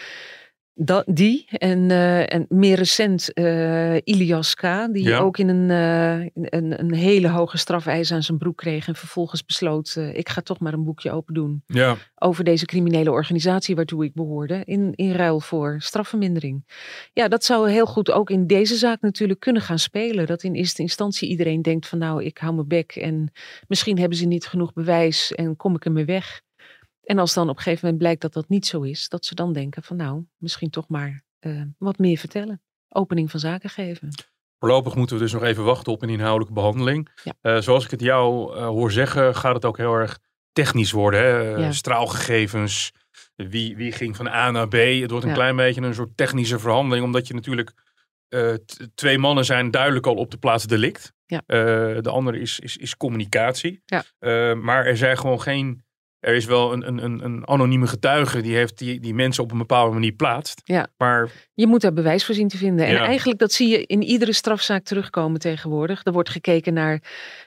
Dat, 0.83 1.05
die 1.07 1.47
en, 1.49 1.90
eh, 1.90 2.35
en 2.35 2.47
meer 2.49 2.77
recent 2.77 3.33
eh, 3.33 3.95
Ilias 4.05 4.55
K. 4.55 4.62
Die 4.93 5.03
Ja. 5.09 5.19
ook 5.19 5.38
in 5.38 5.49
een, 5.49 5.71
eh, 5.71 6.31
een, 6.35 6.81
een 6.81 6.95
hele 6.95 7.29
hoge 7.29 7.59
strafeis 7.59 8.12
aan 8.12 8.23
zijn 8.23 8.38
broek 8.38 8.57
kreeg. 8.57 8.88
En 8.88 8.95
vervolgens 8.95 9.45
besloot, 9.45 9.97
ik 10.12 10.29
ga 10.29 10.40
toch 10.40 10.59
maar 10.59 10.73
een 10.73 10.85
boekje 10.85 11.11
open 11.11 11.35
doen. 11.35 11.62
Ja, 11.66 11.97
Over 12.14 12.45
deze 12.45 12.64
criminele 12.64 13.11
organisatie 13.11 13.75
waartoe 13.75 14.05
ik 14.05 14.14
behoorde. 14.14 14.62
In, 14.64 14.93
in 14.95 15.12
ruil 15.12 15.40
voor 15.40 15.77
strafvermindering. 15.79 16.64
Ja, 17.12 17.29
dat 17.29 17.45
zou 17.45 17.71
heel 17.71 17.87
goed 17.87 18.11
ook 18.11 18.31
in 18.31 18.47
deze 18.47 18.77
zaak 18.77 19.01
natuurlijk 19.01 19.40
kunnen 19.40 19.62
gaan 19.62 19.79
spelen. 19.79 20.27
Dat 20.27 20.43
in 20.43 20.55
eerste 20.55 20.83
instantie 20.83 21.29
iedereen 21.29 21.62
denkt 21.62 21.88
van 21.88 21.99
nou, 21.99 22.25
ik 22.25 22.38
hou 22.38 22.55
mijn 22.55 22.69
bek. 22.69 22.93
En 22.93 23.33
misschien 23.69 23.99
hebben 23.99 24.19
ze 24.19 24.27
niet 24.27 24.47
genoeg 24.47 24.73
bewijs 24.73 25.33
en 25.33 25.57
kom 25.57 25.75
ik 25.75 25.85
ermee 25.85 26.05
weg. 26.05 26.40
En 27.11 27.18
als 27.18 27.35
dan 27.35 27.49
op 27.49 27.57
een 27.57 27.62
gegeven 27.62 27.85
moment 27.85 28.03
blijkt 28.03 28.20
dat 28.20 28.33
dat 28.33 28.49
niet 28.49 28.66
zo 28.66 28.83
is, 28.83 29.09
dat 29.09 29.25
ze 29.25 29.35
dan 29.35 29.53
denken 29.53 29.83
van 29.83 29.96
nou, 29.96 30.25
misschien 30.37 30.70
toch 30.70 30.88
maar 30.88 31.23
eh, 31.38 31.62
wat 31.79 31.99
meer 31.99 32.16
vertellen. 32.18 32.62
Opening 32.88 33.31
van 33.31 33.40
zaken 33.40 33.70
geven. 33.70 34.09
Voorlopig 34.59 34.94
moeten 34.94 35.16
we 35.16 35.23
dus 35.23 35.33
nog 35.33 35.42
even 35.42 35.64
wachten 35.64 35.92
op 35.92 36.03
een 36.03 36.09
inhoudelijke 36.09 36.53
behandeling. 36.53 37.09
Ja. 37.25 37.35
Eh, 37.40 37.61
zoals 37.61 37.85
ik 37.85 37.90
het 37.90 38.01
jou 38.01 38.57
eh, 38.57 38.66
hoor 38.66 38.92
zeggen, 38.92 39.35
gaat 39.35 39.55
het 39.55 39.64
ook 39.64 39.77
heel 39.77 39.94
erg 39.94 40.18
technisch 40.53 40.92
worden. 40.92 41.20
Hè? 41.20 41.38
Ja. 41.38 41.73
Straalgegevens, 41.73 42.92
wie, 43.35 43.77
wie 43.77 43.92
ging 43.92 44.16
van 44.16 44.29
A 44.29 44.51
naar 44.51 44.68
B. 44.68 44.73
Het 44.73 45.11
wordt 45.11 45.25
een 45.25 45.31
Ja. 45.31 45.37
klein 45.37 45.57
beetje 45.57 45.81
een 45.81 45.94
soort 45.94 46.16
technische 46.16 46.59
verhandeling, 46.59 47.05
omdat 47.05 47.27
je 47.27 47.35
natuurlijk 47.35 47.73
twee 48.94 49.18
mannen 49.18 49.44
zijn 49.44 49.70
duidelijk 49.70 50.07
al 50.07 50.14
op 50.14 50.31
de 50.31 50.38
plaats 50.38 50.66
delict. 50.66 51.12
Ja. 51.27 51.42
De 52.01 52.11
andere 52.11 52.40
is, 52.40 52.61
is, 52.61 52.77
is 52.77 52.96
communicatie. 52.96 53.83
Ja. 53.87 54.05
Maar 54.55 54.87
er 54.87 54.96
zijn 54.96 55.18
gewoon 55.18 55.40
geen. 55.40 55.85
Er 56.21 56.35
is 56.35 56.45
wel 56.45 56.73
een, 56.73 56.87
een, 56.89 57.05
een, 57.05 57.25
een 57.25 57.49
anonieme 57.49 57.87
getuige 57.87 58.41
die, 58.41 58.55
heeft 58.55 58.79
die, 58.79 59.01
die 59.01 59.15
mensen 59.15 59.43
op 59.43 59.53
een 59.53 59.59
bepaalde 59.59 59.93
manier 59.93 60.13
plaatst. 60.13 60.61
Ja. 60.65 60.87
Maar 60.97 61.31
Je 61.55 61.67
moet 61.67 61.81
daar 61.81 61.93
bewijs 61.93 62.25
voor 62.25 62.35
zien 62.35 62.49
te 62.49 62.57
vinden. 62.57 62.87
En 62.87 62.93
Ja. 62.93 63.05
eigenlijk 63.05 63.39
dat 63.39 63.53
zie 63.53 63.69
je 63.69 63.87
in 63.87 64.03
iedere 64.03 64.33
strafzaak 64.33 64.85
terugkomen 64.85 65.41
tegenwoordig. 65.41 66.05
Er 66.05 66.13
wordt 66.13 66.29
gekeken 66.29 66.73
naar 66.75 67.03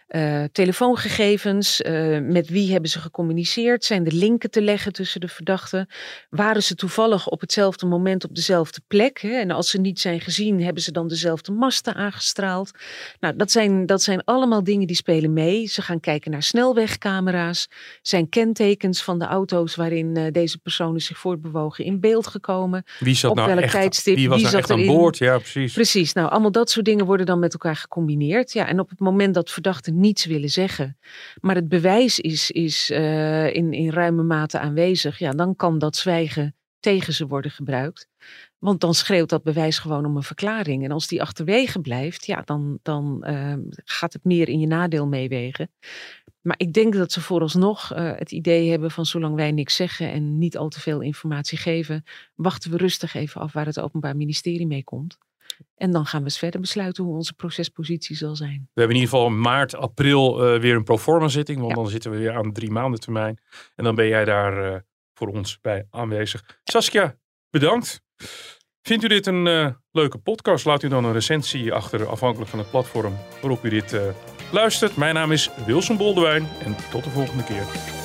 eh, 0.08 0.44
telefoongegevens. 0.52 1.82
eh, 1.82 2.20
met 2.20 2.50
wie 2.50 2.72
hebben 2.72 2.90
ze 2.90 3.00
gecommuniceerd? 3.00 3.84
Zijn 3.86 4.06
er 4.06 4.14
linken 4.14 4.52
te 4.52 4.62
leggen 4.62 4.94
tussen 4.94 5.22
de 5.22 5.28
verdachten? 5.28 5.88
Waren 6.30 6.64
ze 6.64 6.76
toevallig 6.76 7.28
op 7.28 7.42
hetzelfde 7.42 7.86
moment 7.86 8.24
op 8.24 8.36
dezelfde 8.36 8.82
plek? 8.88 9.22
Hè? 9.22 9.30
En 9.30 9.52
als 9.52 9.70
ze 9.70 9.80
niet 9.80 10.00
zijn 10.00 10.22
gezien, 10.22 10.64
hebben 10.64 10.84
ze 10.84 10.92
dan 10.92 11.08
dezelfde 11.08 11.52
masten 11.52 11.96
aangestraald? 11.96 12.72
Nou, 13.20 13.36
dat 13.36 13.52
zijn, 13.52 13.86
dat 13.86 14.02
zijn 14.02 14.24
allemaal 14.24 14.64
dingen 14.64 14.88
die 14.88 14.96
spelen 14.96 15.34
mee. 15.34 15.68
Ze 15.68 15.82
gaan 15.82 16.00
kijken 16.00 16.32
naar 16.32 16.44
snelwegcamera's. 16.44 17.68
Zijn 18.02 18.30
kentekens 18.30 19.04
van 19.04 19.20
de 19.20 19.26
auto's 19.26 19.76
waarin 19.76 20.16
eh, 20.16 20.32
deze 20.32 20.58
personen 20.58 21.02
zich 21.02 21.18
voortbewogen 21.18 21.86
in 21.86 22.00
beeld 22.00 22.28
gekomen? 22.28 22.84
wie 23.00 23.16
zat 23.16 23.32
Op 23.32 23.38
nou 23.38 23.50
welk 23.50 23.62
echt, 23.62 23.72
tijdstip, 23.72 24.16
wie 24.16 24.30
was 24.30 24.42
wie 24.42 24.46
nou 24.46 24.62
zat 24.62 24.70
echt 24.70 24.80
aan 24.80 24.86
boord? 24.86 25.18
Ja, 25.18 25.38
precies. 25.38 25.74
Precies, 25.74 26.14
nou 26.14 26.30
allemaal 26.30 26.52
dat 26.52 26.70
soort 26.70 26.86
dingen 26.86 27.06
worden 27.06 27.26
dan 27.26 27.40
met 27.40 27.54
elkaar 27.54 27.76
gecombineerd. 27.76 28.54
Ja, 28.54 28.68
en 28.68 28.80
op 28.80 28.90
het 28.90 29.00
moment 29.00 29.34
dat 29.34 29.52
verdachten 29.52 30.00
niets 30.04 30.26
willen 30.26 30.50
zeggen, 30.50 30.98
maar 31.40 31.56
het 31.56 31.68
bewijs 31.68 32.20
is, 32.20 32.52
is 32.52 32.90
eh, 32.90 33.54
in, 33.54 33.74
in 33.74 33.90
ruime 33.90 34.24
mate 34.24 34.60
aanwezig, 34.60 35.20
ja, 35.20 35.32
dan 35.32 35.56
kan 35.56 35.80
dat 35.80 35.96
zwijgen 35.96 36.56
tegen 36.80 37.14
ze 37.14 37.28
worden 37.28 37.52
gebruikt. 37.52 38.08
Want 38.60 38.82
dan 38.82 38.94
schreeuwt 38.94 39.30
dat 39.30 39.44
bewijs 39.44 39.80
gewoon 39.80 40.06
om 40.06 40.16
een 40.16 40.24
verklaring. 40.24 40.84
En 40.84 40.92
als 40.92 41.08
die 41.08 41.22
achterwege 41.22 41.80
blijft, 41.80 42.26
ja, 42.26 42.42
dan, 42.42 42.80
dan 42.82 43.24
eh, 43.24 43.54
gaat 43.86 44.14
het 44.14 44.24
meer 44.24 44.50
in 44.50 44.60
je 44.60 44.68
nadeel 44.68 45.08
meewegen. 45.08 45.72
Maar 46.42 46.56
ik 46.58 46.74
denk 46.74 46.94
dat 46.94 47.12
ze 47.12 47.22
vooralsnog 47.22 47.94
eh, 47.94 48.12
het 48.16 48.32
idee 48.32 48.70
hebben 48.70 48.92
van 48.92 49.06
zolang 49.06 49.36
wij 49.36 49.52
niks 49.52 49.76
zeggen 49.76 50.12
en 50.12 50.38
niet 50.38 50.58
al 50.58 50.70
te 50.70 50.80
veel 50.80 51.02
informatie 51.02 51.58
geven, 51.58 52.04
wachten 52.36 52.72
we 52.72 52.78
rustig 52.78 53.14
even 53.14 53.42
af 53.42 53.54
waar 53.54 53.66
het 53.66 53.80
Openbaar 53.80 54.16
Ministerie 54.16 54.68
mee 54.68 54.84
komt. 54.84 55.18
En 55.76 55.92
dan 55.92 56.06
gaan 56.06 56.20
we 56.20 56.26
eens 56.26 56.38
verder 56.38 56.60
besluiten 56.62 57.04
hoe 57.04 57.16
onze 57.16 57.34
procespositie 57.34 58.16
zal 58.16 58.36
zijn. 58.36 58.70
We 58.74 58.80
hebben 58.82 58.96
in 58.96 59.02
ieder 59.02 59.18
geval 59.18 59.30
maart, 59.30 59.76
april 59.76 60.44
eh, 60.54 60.60
weer 60.60 60.76
een 60.76 60.84
proforma 60.84 61.28
zitting. 61.28 61.58
Want 61.60 61.70
Ja. 61.70 61.76
dan 61.76 61.90
zitten 61.90 62.12
we 62.12 62.18
weer 62.18 62.34
aan 62.34 62.52
drie 62.54 62.72
maanden 62.72 63.00
termijn. 63.00 63.42
En 63.76 63.84
dan 63.84 63.96
ben 63.96 64.08
jij 64.08 64.26
daar 64.26 64.74
eh, 64.74 64.80
voor 65.14 65.28
ons 65.28 65.60
bij 65.62 65.88
aanwezig. 65.90 66.60
Saskia, 66.64 67.16
bedankt. 67.50 68.02
Vindt 68.82 69.04
u 69.04 69.08
dit 69.08 69.28
een 69.28 69.48
eh, 69.48 69.68
leuke 69.92 70.18
podcast? 70.18 70.66
Laat 70.66 70.84
u 70.84 70.88
dan 70.88 71.06
een 71.06 71.14
recensie 71.14 71.74
achter 71.74 72.08
afhankelijk 72.08 72.50
van 72.50 72.60
het 72.60 72.70
platform 72.70 73.14
waarop 73.42 73.66
u 73.66 73.70
dit 73.70 73.98
luistert. 74.52 74.96
Mijn 74.96 75.14
naam 75.16 75.32
is 75.32 75.50
Wilson 75.66 75.98
Boldewijn 75.98 76.48
en 76.64 76.76
tot 76.92 77.04
de 77.04 77.10
volgende 77.10 77.44
keer. 77.44 78.03